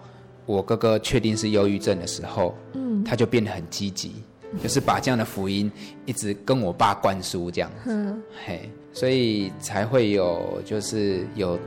[0.47, 4.13] 我哥哥确定是忧郁症的时候，嗯，他就变得很积极，
[4.61, 5.71] 就是把这样的福音
[6.05, 11.59] 一直跟我爸灌输这样子，嗯，嘿，所以才会有就是有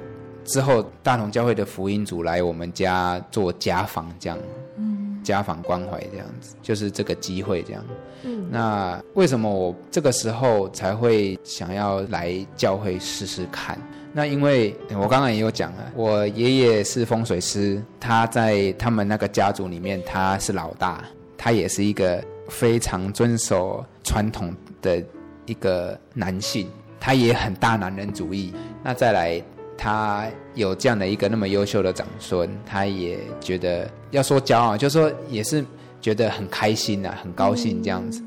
[0.45, 4.39] 之后大同教会的福音组来我们家做家访这样，
[4.77, 7.85] 嗯，家访关怀这样子，就是这个机会这样，
[8.25, 13.79] 嗯，那为什么我这个时候才会想要来教会试试看？
[14.11, 21.05] 那因为我刚刚也有讲了，我爷爷是风水师，他在他们那个家族里面他是老大，
[21.39, 25.03] 他也是一个非常遵守传统的
[25.47, 26.69] 一个男性，
[27.01, 28.53] 他也很大男人主义。
[28.83, 29.43] 那再来，
[29.77, 35.65] 他有这样的一个那么优秀的长孙，他也觉得要说骄傲，就是说也是
[36.01, 38.23] 觉得很开心呐、啊，很高兴这样子。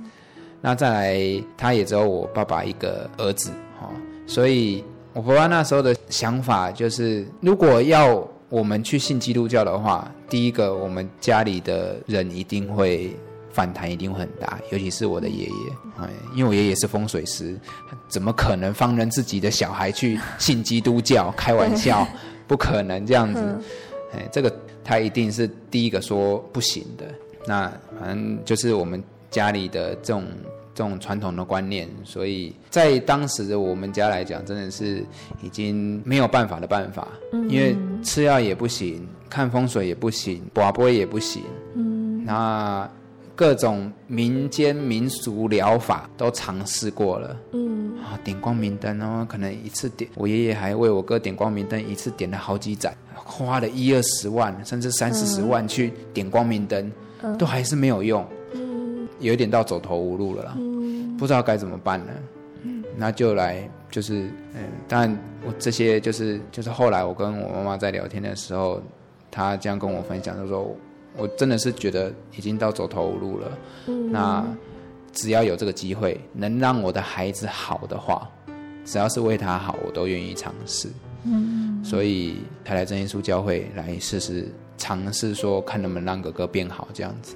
[0.61, 3.87] 那再来，他也只有我爸爸一个儿子，哈，
[4.25, 4.83] 所以。
[5.13, 13.15] 我爸爸那时候的想法就是，如果要我们去信基督教的话，第一个我们家里的人一定会
[13.49, 15.51] 反弹，一定会很大，尤其是我的爷爷，
[15.97, 17.57] 哎，因为我爷爷是风水师，
[18.09, 21.31] 怎么可能放任自己的小孩去信基督教？
[21.31, 22.05] 开玩笑，
[22.45, 23.39] 不可能这样子，
[24.13, 27.05] 哎，这个他一定是第一个说不行的。
[27.47, 30.25] 那反正就是我们家里的这种。
[30.73, 35.03] 这种传统的观念，所以在当时的我们家来讲，真的是
[35.41, 41.43] 已经没有办法的办法，嗯、因为吃药也不行，看风水也不行，拔杯也不行，
[41.75, 42.89] 嗯，那
[43.35, 56.91] 各种民间民俗疗法都尝试过了，嗯，啊，点光明灯，哦可能一次点，我爷爷还为我哥点光明灯，一次点了好几盏，花了一二十万，甚至三四十万去点光明灯，
[57.23, 58.25] 嗯、都还是没有用。
[59.21, 62.13] 有一点到走投无路了啦，嗯、不知道该怎么办了。
[62.63, 68.81] 嗯，那就来就是嗯，当然我这些就是就是后来我跟我妈妈在聊天的时候，
[69.31, 70.75] 她这样跟我分享，她说
[71.17, 73.57] 我真的是觉得已经到走投无路了。
[73.87, 74.45] 嗯，那
[75.11, 78.29] 只要有这个机会能让我的孩子好的话，
[78.85, 80.87] 只要是为他好，我都愿意尝试。
[81.23, 87.35] 嗯，所以他来真耶稣教会来试试尝试说，看能不能让哥哥变好这样子。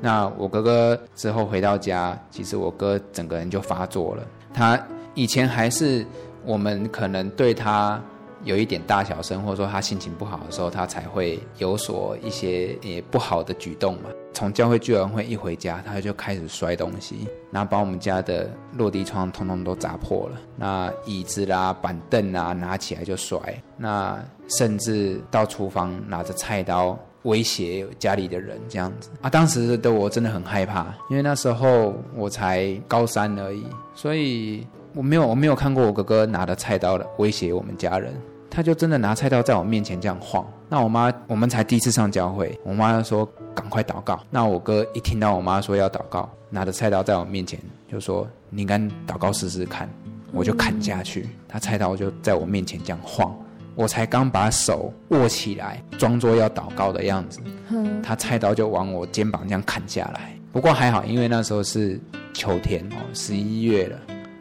[0.00, 4.22] 那我哥哥之后回到家，其实我哥整个人就发作了。
[4.54, 4.80] 他
[5.14, 6.06] 以前还是
[6.44, 8.00] 我们可能对他
[8.44, 14.10] 有一点大小声，或者说他心情不好的时候，他才会有所一些也不好的举动嘛。
[14.32, 20.40] 从教会聚完会一回家，他就开始摔东西，然后把我们家的落地窗通通都砸破了。
[20.54, 23.36] 那椅子啦、板凳啊，拿起来就摔。
[23.76, 26.96] 那甚至到厨房拿着菜刀。
[27.22, 33.64] 威胁家里的人这样子啊，当时的我真的很害怕，因为那时候我才高三而已，
[33.94, 38.14] 所以我没有我没有看过我哥哥拿着菜刀的威胁我们家人，
[38.48, 40.46] 他就真的拿菜刀在我面前这样晃。
[40.68, 44.20] 那我妈我们才第一次上教会，我妈就说赶快祷告。
[44.30, 47.58] 那我哥一听到我妈说要祷告，拿着菜刀在我面前
[47.90, 49.88] 就说你敢祷告试试看，
[50.30, 53.34] 我就砍下去，他菜刀就在我面前这样晃。
[53.78, 57.38] 我才刚把手握起来，装作要祷告的样子，
[57.70, 60.36] 嗯，他菜刀就往我肩膀这样砍下来。
[60.52, 61.96] 不过还好，因为那时候是
[62.34, 63.96] 秋天哦，十一月了，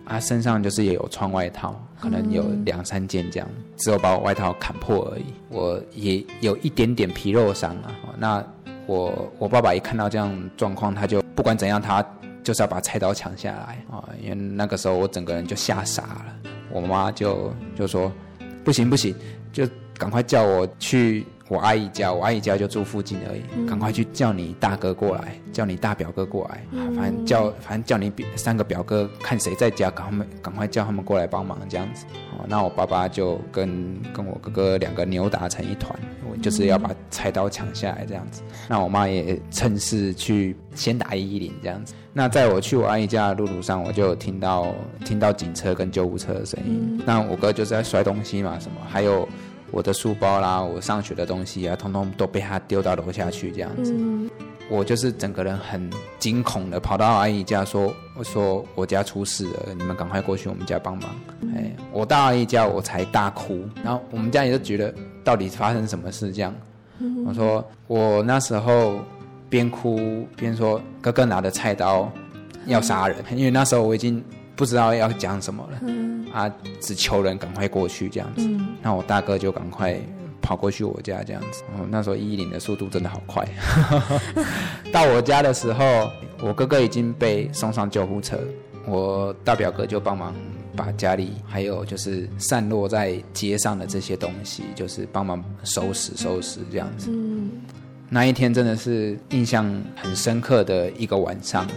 [0.05, 5.25] 啊，身上就是也有穿外套，可能有两三件这样，只有把我外套砍破而已。
[5.49, 7.93] 我也有一点点皮肉伤啊。
[8.17, 8.43] 那
[8.87, 12.03] 我我爸爸一看到这样状况，他就不管怎样，他
[12.43, 14.03] 就是要把菜刀抢下来啊。
[14.19, 18.11] 因为那个时候我整个人就吓傻了，我妈就就说
[18.67, 19.15] 不行不行，
[19.53, 19.65] 就
[19.97, 21.25] 赶快叫我去。
[21.49, 23.41] 我阿姨家，我阿姨家就住附近而已。
[23.55, 32.05] 嗯、赶快去叫你大哥过来，叫你大表哥过来，嗯、反正叫反正叫你三个表哥，看谁在家，赶快赶快叫他们过来帮忙，这样子。
[32.37, 35.97] 哦，那我爸爸就跟跟我哥哥两个扭打成一团，
[36.29, 38.41] 我就是要把菜刀抢下来这样子。
[38.45, 41.93] 嗯、那我妈也趁势去先打一一零这样子。
[42.11, 44.73] 那在我去我阿姨家的路途上，我就听到
[45.05, 46.97] 听到警车跟救护车的声音。
[46.97, 49.25] 嗯、那我哥就是在摔东西嘛，什么还有。
[49.71, 53.93] 我的书包啦，我上学的东西啊，通通都被他丢到楼下去，这样子。
[53.93, 54.29] 嗯、
[54.69, 55.89] 我就是整个人很
[56.19, 61.09] 惊恐的跑到阿姨家说：“我说我家出事了，你们赶快过去我们家帮忙。
[61.41, 64.93] 嗯”哎，我到阿姨家我才大哭，然后我们家也就觉得
[65.23, 66.53] 到底发生什么事这样。
[66.99, 68.99] 嗯、我说我那时候
[69.49, 72.09] 边哭边说：“哥哥拿着菜刀
[72.67, 74.23] 要杀人，嗯、因为那时候我已经。”
[74.57, 76.51] 不知道要讲什么了，嗯、啊，
[76.81, 78.41] 只求人赶快过去这样子。
[78.45, 79.97] 嗯、那我大哥就赶快
[80.41, 81.61] 跑过去我家这样子。
[81.77, 83.47] 哦，那时候一一零的速度真的好快。
[84.91, 86.09] 到我家的时候，
[86.41, 88.39] 我哥哥已经被送上救护车，
[88.87, 90.33] 我大表哥就帮忙
[90.75, 97.11] 把家里还有就是散落在街上的这些东西，就是帮忙收拾收拾这样子。
[97.11, 97.51] 嗯、
[98.09, 101.67] 那一天真的是印象很深刻的一个晚上，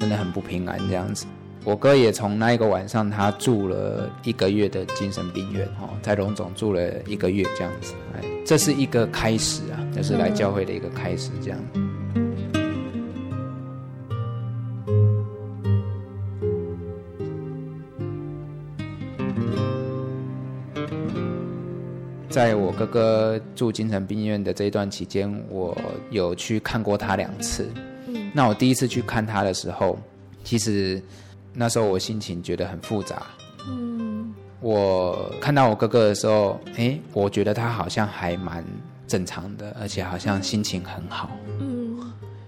[0.00, 1.24] 真的很不平安这样子。
[1.68, 11.60] 我哥也从那一个晚上，他住了一个月的精神病院，哦，在龙总住了一个月这样子，哎，这是一个开始啊，就是来教会的一个开始，这样。
[22.30, 25.76] 在我哥哥住精神病院的这一段期间，我
[26.08, 27.68] 有去看过他两次。
[28.32, 29.98] 那我第一次去看他的时候，
[30.42, 31.02] 其实。
[31.60, 33.20] 那时候我心情觉得很复杂。
[33.68, 38.64] 嗯，我看到我哥哥的时候，哎，我觉得他好像还蛮
[39.08, 41.32] 正常的，而且好像心情很好。
[41.58, 41.98] 嗯，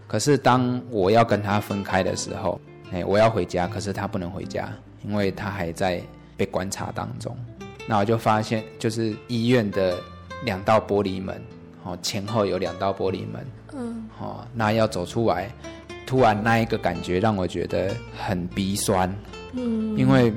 [0.07, 2.61] 可是当我要跟他分开的时候，
[2.93, 4.73] 哎，我要回家，可是他不能回家，
[5.05, 6.01] 因为他还在
[6.37, 7.37] 被观察当中。
[7.89, 9.99] 那我就发现，就是医院的
[10.45, 11.43] 两道玻璃门，
[11.83, 13.45] 哦，前后有两道玻璃门。
[13.73, 15.51] 嗯，哦，那要走出来。
[16.11, 19.09] 突然那一个感觉让我觉得很鼻酸，
[19.53, 20.33] 嗯，因为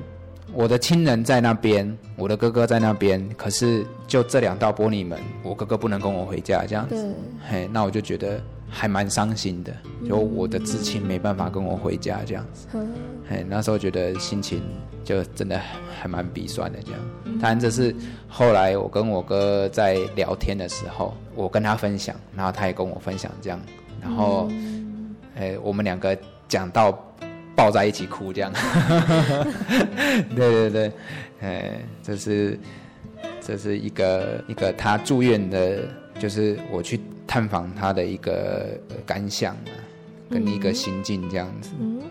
[0.53, 7.15] 我的亲人在那边，我的哥哥在那边，可是就这两道玻璃门，我哥哥不能跟我回家，这样子，
[7.49, 9.75] 嘿，那我就觉得还蛮伤心的，
[10.07, 12.87] 就我的至亲没办法跟我回家，这样子，嗯、
[13.27, 14.61] 嘿，那时候觉得心情
[15.03, 15.59] 就真的
[15.99, 17.01] 还蛮鼻酸的，这样。
[17.41, 17.95] 当然这是
[18.27, 23.59] 后来我跟我哥在聊天的时候，我跟他分享，然后他也跟我分享这样，
[23.99, 24.47] 然后。
[24.51, 24.82] 嗯
[25.35, 26.17] 哎，我们两个
[26.47, 26.91] 讲到
[27.55, 28.51] 抱在一起哭这样，
[30.35, 30.91] 对对对，
[31.41, 31.71] 哎，
[32.01, 32.59] 这是
[33.41, 35.79] 这是一个一个他住院的，
[36.19, 39.73] 就是我去探访他的一个感想啊，
[40.29, 41.71] 跟一个心境这样子。
[41.79, 42.01] 嗯，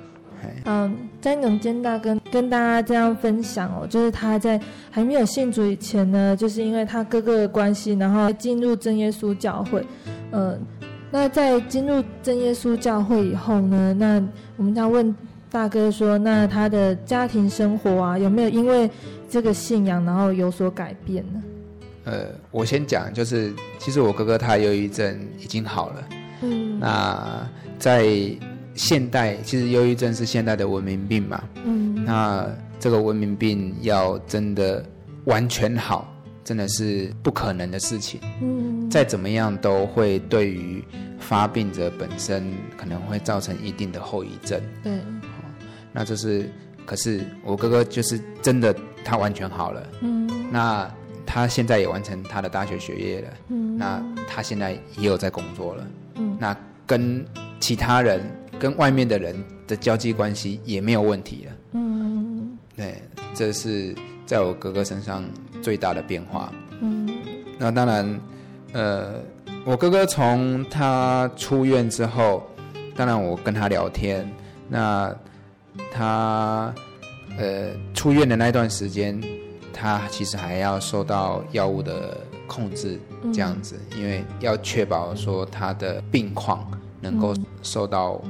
[0.64, 4.61] 嗯，詹永坚大哥跟大家这样分享哦，就是他在
[4.91, 9.85] 还没有信主以前呢，就是因为他哥哥的关系，然后进入真耶稣教会，
[10.33, 10.61] 嗯。
[11.13, 13.93] 那在进入真耶稣教会以后呢？
[13.93, 14.21] 那
[14.57, 15.15] 我们要问
[15.51, 18.91] 大哥说，那他的家庭生活啊，有没有因为
[19.29, 21.43] 这个信仰然后有所改变呢？
[22.05, 26.09] 呃，我先讲，就是其实我哥哥他忧郁症已经好了。
[26.41, 26.81] 嗯。
[26.81, 27.47] 那
[27.79, 28.09] 在
[28.75, 31.45] 现代，其实忧郁症是现代的文明病嘛。
[31.63, 32.05] 嗯。
[32.05, 32.49] 那
[32.81, 34.85] 这个文明病要真的
[35.27, 36.12] 完全好，
[36.45, 38.20] 真的是不可能的事情。
[38.40, 40.82] 嗯，再怎么样都会对于
[41.18, 44.61] 发病者本身可能会造成一定的后遗症。
[44.82, 44.99] 对，
[45.93, 46.51] 那这是，
[46.84, 48.74] 可是我哥哥就是真的，
[49.05, 49.86] 他完全好了。
[50.01, 50.90] 嗯，那
[51.24, 53.30] 他现在也完成他的大学学业了。
[53.49, 55.86] 嗯，那他现在也有在工作了。
[56.16, 57.24] 嗯，那跟
[57.61, 58.20] 其他人、
[58.59, 59.34] 跟外面的人
[59.66, 61.53] 的交际关系也没有问题了。
[61.74, 63.01] 嗯，对，
[63.32, 63.95] 这是
[64.26, 65.24] 在我哥哥身上。
[65.63, 67.09] 最大的变化，嗯，
[67.59, 68.21] 那当然，
[68.73, 69.15] 呃，
[69.65, 72.43] 我哥哥从他出院之后，
[72.97, 74.29] 当然我跟他聊天，
[74.69, 75.15] 那
[75.91, 76.75] 他
[77.39, 79.19] 呃出院的那段时间，
[79.73, 82.99] 他其实还要受到药物的控制
[83.33, 86.67] 这样子，因为要确保说他的病况
[87.01, 88.21] 能够受到，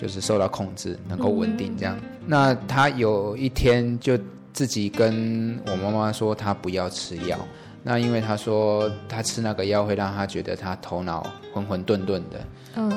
[0.00, 1.96] 就是受到控制，能够稳定这样。
[2.26, 4.18] 那他有一天就
[4.58, 7.38] 自己跟我妈妈说，她不要吃药。
[7.84, 12.44] 那因为她说她吃那个药会让她觉得她头脑混混沌沌的，
[12.74, 12.92] 嗯，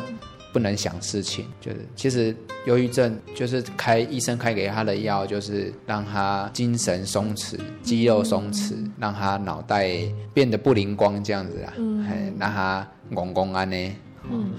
[0.51, 1.45] 不能想事情。
[1.61, 2.35] 就是其实
[2.65, 9.87] 忧郁症就是开医生开给她的药，就是让她精神松弛、肌肉松弛，让她脑袋
[10.33, 13.95] 变得不灵光这样子啊，嗯，让她拱拱安呢。
[14.31, 14.49] 嗯，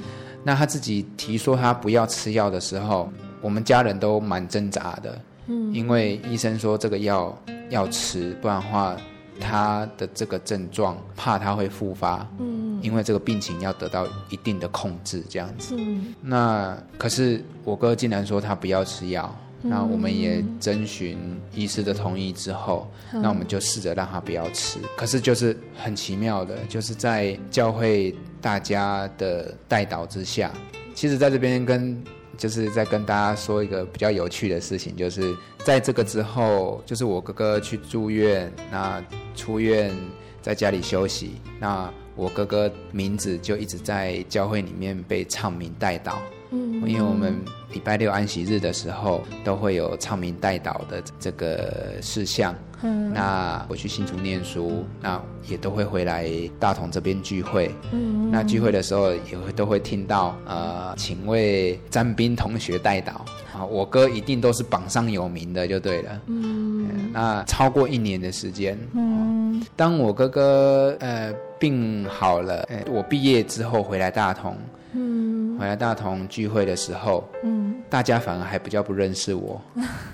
[0.44, 7.36] 那她自己提说她不要吃药的时候，我们家人都蛮挣扎的，嗯，因为医生说这个药
[7.70, 8.96] 要吃，不然的话。
[9.40, 15.74] 他的这个症状，怕他会复发，嗯，因为这个病情要得到一定的控制，这样子。
[15.76, 21.18] 嗯，那可是我哥竟然说他不要吃药，嗯，那我们也征询
[21.52, 24.78] 医师的同意之后，嗯，那我们就试着让他不要吃。
[24.96, 30.52] 可是就是很奇妙的，就是在教会大家的带导之下，
[30.94, 32.00] 其实在这边跟。
[32.42, 39.00] 就是在跟大家说一个比较有趣的事情，就是在这个之后，就是我哥哥去住院，那
[39.36, 39.96] 出院
[40.40, 46.20] 在家里休息，那我哥哥名字就一直在教会里面被唱名带到。
[46.52, 47.34] 嗯，因为我们
[47.72, 52.54] 礼拜六安息日的时候都会有唱名代祷的这个事项。
[52.84, 56.28] 嗯，那我去新竹念书，那也都会回来
[56.58, 57.72] 大同这边聚会。
[57.92, 63.12] 嗯，那聚会的时候也会都会听到，呃，请为詹斌同学代祷。
[63.56, 66.20] 啊，我哥一定都是榜上有名的，就对了。
[66.26, 68.76] 嗯，那超过一年的时间。
[68.94, 74.56] 嗯，当我哥哥呃病好了，我毕业之后回来大同。
[74.94, 75.31] 嗯，
[75.62, 79.62] 回来大同聚会的时候，嗯，大家反而还比较不认识我。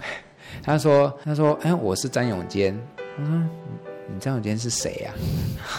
[0.63, 2.79] 他说：“他说，哎，我是詹永坚。
[3.17, 3.33] 我说，
[4.13, 5.11] 你詹永坚是谁呀？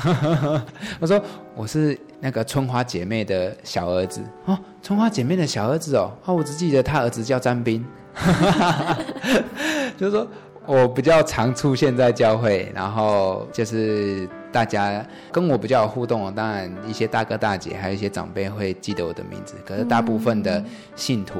[0.99, 1.21] 我说，
[1.53, 4.23] 我是那个春花姐妹的小儿子。
[4.45, 6.11] 哦，春花姐妹的小儿子哦。
[6.25, 7.85] 哦，我只记得他儿子叫詹斌。
[9.95, 10.27] 就是说
[10.65, 19.55] 我比较常出现在教会，然后就是。”大家跟我比较有互动，当然一些大哥大姐，还有一些长辈会记得我的名字。
[19.65, 20.63] 可是大部分的
[20.95, 21.39] 信徒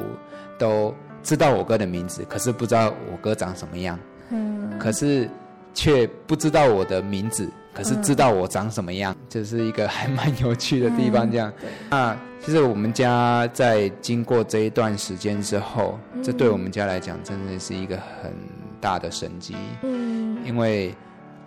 [0.57, 0.93] 都
[1.23, 3.97] 知道我哥的名字，可是不知道我哥长什么样。
[4.29, 5.27] 嗯，可是
[5.73, 11.29] 却不知道我的名字，可是知道我长什么样，这是一个还蛮有趣的地方。
[11.29, 11.51] 这样，
[11.89, 18.31] 那其实我们家在经过这一段时间之后，这对我们家来讲真的是一个很
[18.79, 19.55] 大的神机。
[19.81, 20.93] 嗯，因为。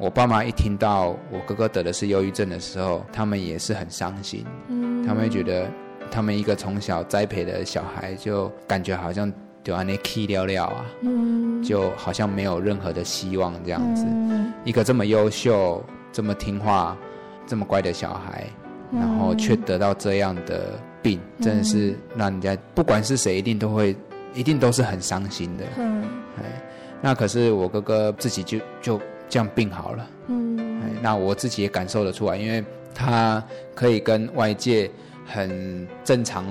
[0.03, 4.45] 我爸妈一听到我哥哥得的是忧郁症的时候，他们也是很伤心。
[4.67, 5.65] 嗯，他们会觉得，
[6.11, 9.33] 他们一个从小栽培的小孩，就感觉好像
[9.63, 14.05] 就安那气了了啊，嗯，就好像没有任何的希望这样子。
[14.09, 15.81] 嗯，一个这么优秀、
[16.11, 16.99] 这么听话、
[17.47, 18.45] 这么乖的小孩，
[18.91, 23.95] 然后却得到这样的病，真的是让人家不管是谁，一定都会，
[24.35, 25.65] 一定都是很伤心的。
[25.79, 26.03] 嗯，
[26.39, 26.61] 哎，
[27.01, 29.01] 那可是我哥哥自己就就。
[29.33, 32.63] 这样病好了，嗯，那我自己也感受得出来，因为
[32.95, 33.43] 他
[33.75, 34.91] 可以跟外界
[35.25, 36.45] 很正常，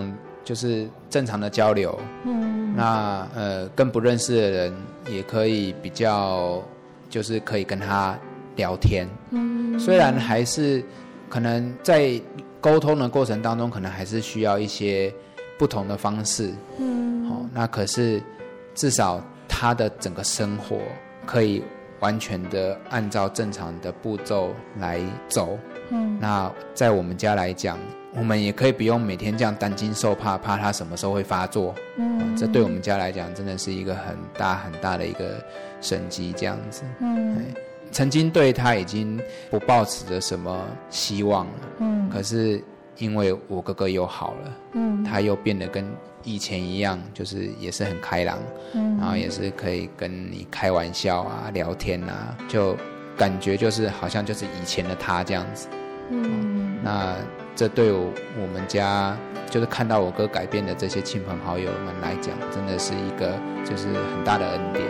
[0.43, 4.73] 就是正常的交流，嗯，那呃，跟不认识的人
[5.11, 6.59] 也可以比较，
[7.07, 8.17] 就是可以跟他
[8.55, 10.83] 聊天，嗯，虽然还是
[11.29, 12.19] 可能在
[12.59, 15.13] 沟通的过程当中，可能还是需要一些
[15.55, 18.19] 不同的方式，嗯，好，那可是
[18.73, 20.79] 至少他的整个生活
[21.27, 21.61] 可以。
[22.01, 25.57] 完全的按照正常的步骤来走，
[25.89, 27.77] 嗯，那在我们家来讲，
[28.15, 35.43] 我们也可以不用每天这样担惊受怕，怕他什么时候会发作，嗯，这对我们家来讲真的是一个很大很大的一个
[35.79, 37.45] 神机，这样子，嗯，
[37.91, 42.63] 曾经对他已经不抱持着什么希望了，嗯，可是
[42.97, 45.85] 因为我哥哥又好了，嗯，他又变得跟。
[46.23, 48.37] 以前一样，就是也是很开朗，
[48.73, 52.75] 嗯，然后也是可以跟你开玩笑啊、聊天啊，就
[53.17, 55.67] 感觉就是好像就是以前的他这样子，
[56.09, 57.15] 嗯，那
[57.55, 59.15] 这对我们家
[59.49, 64.85] 就是看到我哥改变的这些亲朋好友们来讲，真的是一个就是很大的恩典。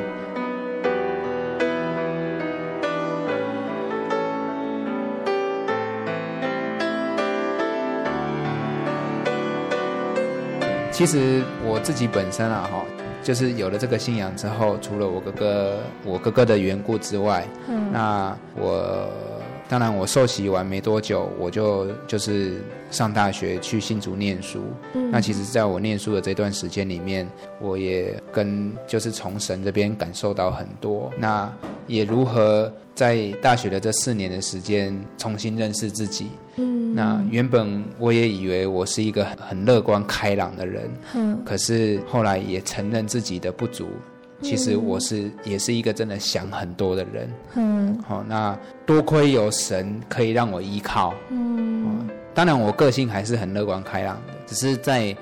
[11.01, 12.85] 其实我自己本身啊，哈，
[13.23, 19.09] 就是有了这个信仰之后，除了我哥哥，我哥哥的缘故之外，嗯，那我
[19.71, 24.61] 当然我受洗完没多久，我就就是上大学去新竹念书。
[24.93, 27.25] 嗯，那其实在我念书的这段时间里面，
[27.61, 31.09] 我也跟就是从神这边感受到很多。
[31.17, 31.49] 那
[31.87, 36.27] 也如何在大学的这四年的时间重新认识自己。
[36.57, 40.91] 嗯，那原本我也以为我是一个很乐观开朗的人。
[41.15, 43.87] 嗯，可是后来也承认自己的不足。
[44.41, 55.15] 其实我是也是一个真的想很多的人，嗯，好，那多亏有神可以让我依靠，嗯，当然我个性还是很乐观开朗的，只是在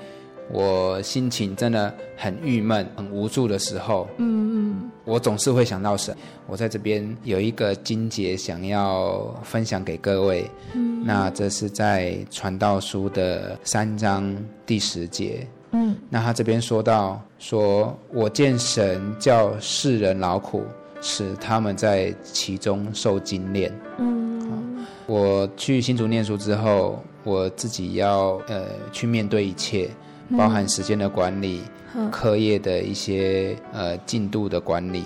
[0.50, 6.16] 我心情真的很郁闷、很无助的时候，嗯嗯，我总是会想到神。
[6.48, 15.46] 我在这边有一个经节想要分享给各位，嗯，那这是在传道书的三章第十节。
[15.72, 20.64] 嗯，那他这边说到，说我见神叫世人劳苦，
[21.00, 23.72] 使他们在其中受精炼。
[23.98, 29.88] 嗯，我去新竹念书之后，我自己要呃去面对一切，
[30.36, 31.62] 包含时间的管理、
[31.94, 35.04] 嗯、课业的一些呃进度的管理，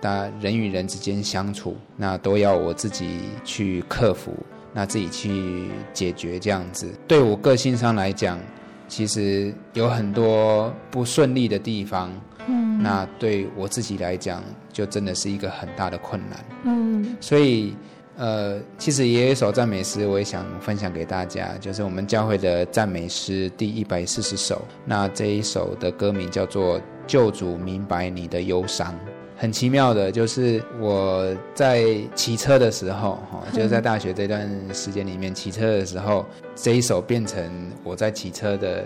[0.00, 4.32] 那人与人之间相处，那都要我自己去克服，
[4.72, 6.88] 那自己去解决这样子。
[7.06, 8.38] 对我个性上来讲。
[8.88, 12.10] 其实有很多不顺利的地方，
[12.48, 17.76] 嗯，那对我自己来讲，就真的是一个很大的困难，嗯，所以，
[18.16, 28.92] 呃，其实也有一首赞美诗，我也想分享给大家，就是我们教会的赞美诗第一百四十首，那这一首的歌名叫做《救主明白你的忧伤》。
[29.40, 31.24] 很奇妙的，就是我
[31.54, 31.86] 在
[32.16, 36.26] 骑车的时候，哈，就是在大学这段时间里面骑车的时候，
[36.56, 37.40] 这一首变成
[37.84, 38.84] 我在骑车的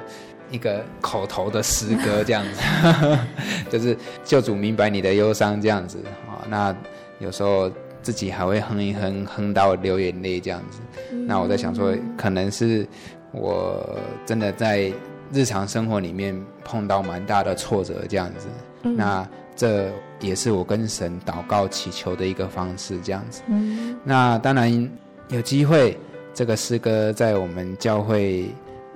[0.51, 3.19] 一个口头的诗歌，这样子，
[3.71, 5.99] 就是救主明白你的忧伤，这样子
[6.29, 6.45] 啊。
[6.51, 6.77] 那
[7.19, 7.73] 有时候
[8.03, 10.81] 自己还会哼一哼，哼到流眼泪这样子。
[11.27, 12.87] 那我在想说，可能是
[13.33, 14.93] 我真的在
[15.33, 18.49] 日常生活里面碰到蛮大的挫折，这样子。
[18.83, 19.91] 那这
[20.21, 23.43] 也是我跟神祷告祈求的一个方式，这样子。
[23.47, 23.97] 嗯。
[24.05, 24.91] 那当然
[25.29, 25.99] 有机会，
[26.35, 28.47] 这个诗歌在我们教会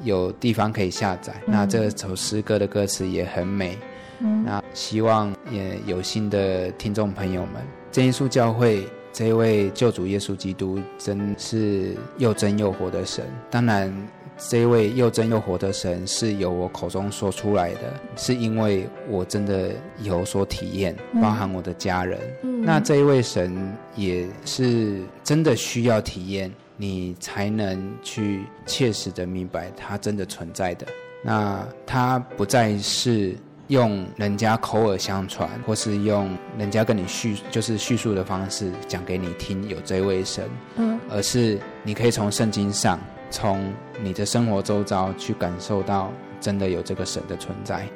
[0.02, 1.34] 有地方可以下载。
[1.46, 1.52] 嗯。
[1.52, 3.76] 那这首诗歌的歌词也很美。
[4.20, 4.44] 嗯。
[4.44, 13.24] 那希望也有心的听众朋友们，真耶稣教会这一位救主耶稣基督，真是又真又活的神。
[13.50, 13.92] 当然。
[14.38, 19.70] 这一位又真又活的神是由我口中说出来的，是因为我真的
[20.02, 22.20] 有所体验，包含我的家人。
[22.42, 30.86] 嗯、那这一位神也是真的需要体验，你才能去切实的明白他真的存在的。
[31.22, 33.34] 那他不再是
[33.68, 36.28] 用人家口耳相传，或是用
[36.58, 40.44] 人家跟你叙就是叙述的方式讲给你听有这一位神，
[40.76, 43.00] 嗯，而是你可以从圣经上。
[43.30, 43.72] 从
[44.02, 46.10] 你的生活周遭去感受到，
[46.40, 47.86] 真的有这个神的存在。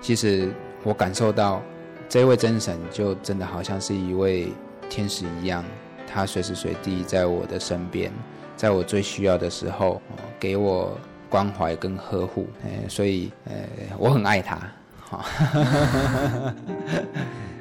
[0.00, 1.62] 其实我感受到，
[2.08, 4.52] 这位真神就真的好像是一位
[4.88, 5.64] 天使一样，
[6.06, 8.10] 他随时随地在我的身边，
[8.56, 10.00] 在我最需要的时候，
[10.38, 12.48] 给我关怀跟呵护。
[12.64, 13.54] 呃，所以，呃，
[13.98, 14.58] 我很爱他。
[14.98, 15.18] 好，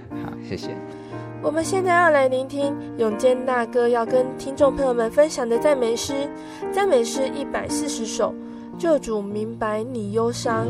[0.09, 0.75] 好，谢谢。
[1.41, 6.29] 我们现在要来聆听永健大哥要跟听众朋友们分享的赞美诗，
[6.71, 8.33] 赞美诗一百四十首，
[8.77, 10.67] 救主明白你忧伤。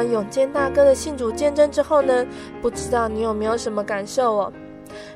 [0.00, 2.26] 完永坚大哥的信主见证之后呢，
[2.62, 4.52] 不知道你有没有什么感受哦？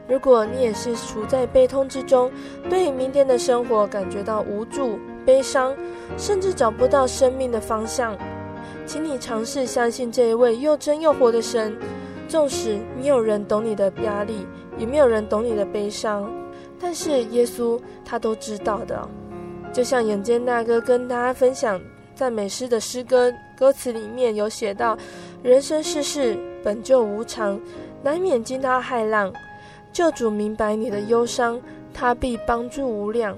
[0.06, 2.30] 如果你也是处在悲痛之中，
[2.68, 5.74] 对于明天的生活感觉到无助、悲伤，
[6.18, 8.14] 甚至找不到生命的方向，
[8.84, 11.74] 请你尝试相信这一位又真又活的神。
[12.28, 16.30] 纵使没有人懂你的压力，也没有人懂你的悲伤，
[16.78, 19.08] 但是耶稣他都知道的。
[19.72, 21.80] 就像永坚大哥跟大家分享
[22.14, 24.96] 赞美诗的诗歌歌词里面有写到
[25.42, 27.60] ：“人生世事本就无常，
[28.02, 29.32] 难免惊涛骇浪。
[29.92, 31.60] 救主明白你的忧伤，
[31.92, 33.36] 他必帮助无量。”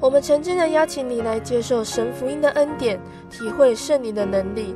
[0.00, 3.00] 我们诚挚的邀请你来接受神福音的恩典，
[3.30, 4.74] 体会圣灵的能力。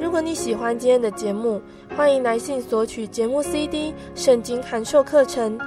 [0.00, 1.60] 如果你喜欢今天的节目，
[1.94, 5.58] 欢迎来信索取节目 CD、圣经函授课程，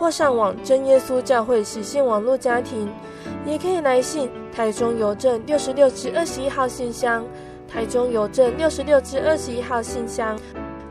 [0.00, 2.88] 或上网真耶稣教会喜信网络家庭，
[3.44, 7.22] 也可以来信台中邮政六十六至二十一号信箱，
[7.68, 10.38] 台中邮政六十六至二十一号信箱，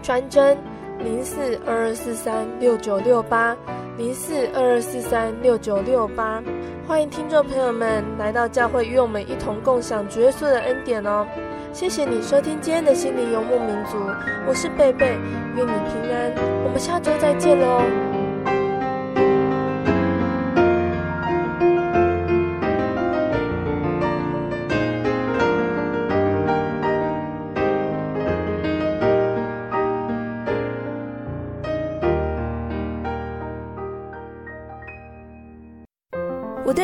[0.04, 0.56] 传真
[1.00, 3.58] 零四二二四三六九六八
[3.98, 6.44] 零四二二四三六九六八，
[6.88, 11.26] 欢迎听众朋友们来到教会，与我们一同共享主耶稣的恩典哦。
[11.74, 13.98] 谢谢你收听今天的心灵游牧民族，
[14.48, 15.18] 我是贝贝，
[15.56, 16.32] 愿你平安，
[16.64, 18.19] 我们下周再见喽。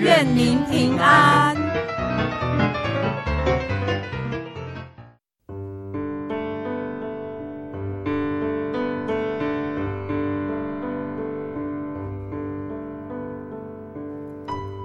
[0.00, 1.56] 愿您平安。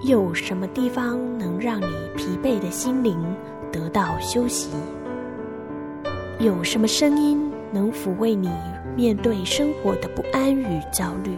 [0.05, 1.85] 有什么地方能让你
[2.17, 3.23] 疲惫的心灵
[3.71, 4.71] 得到休息？
[6.39, 8.49] 有什么声音能抚慰你
[8.97, 11.37] 面对生活的不安与焦虑？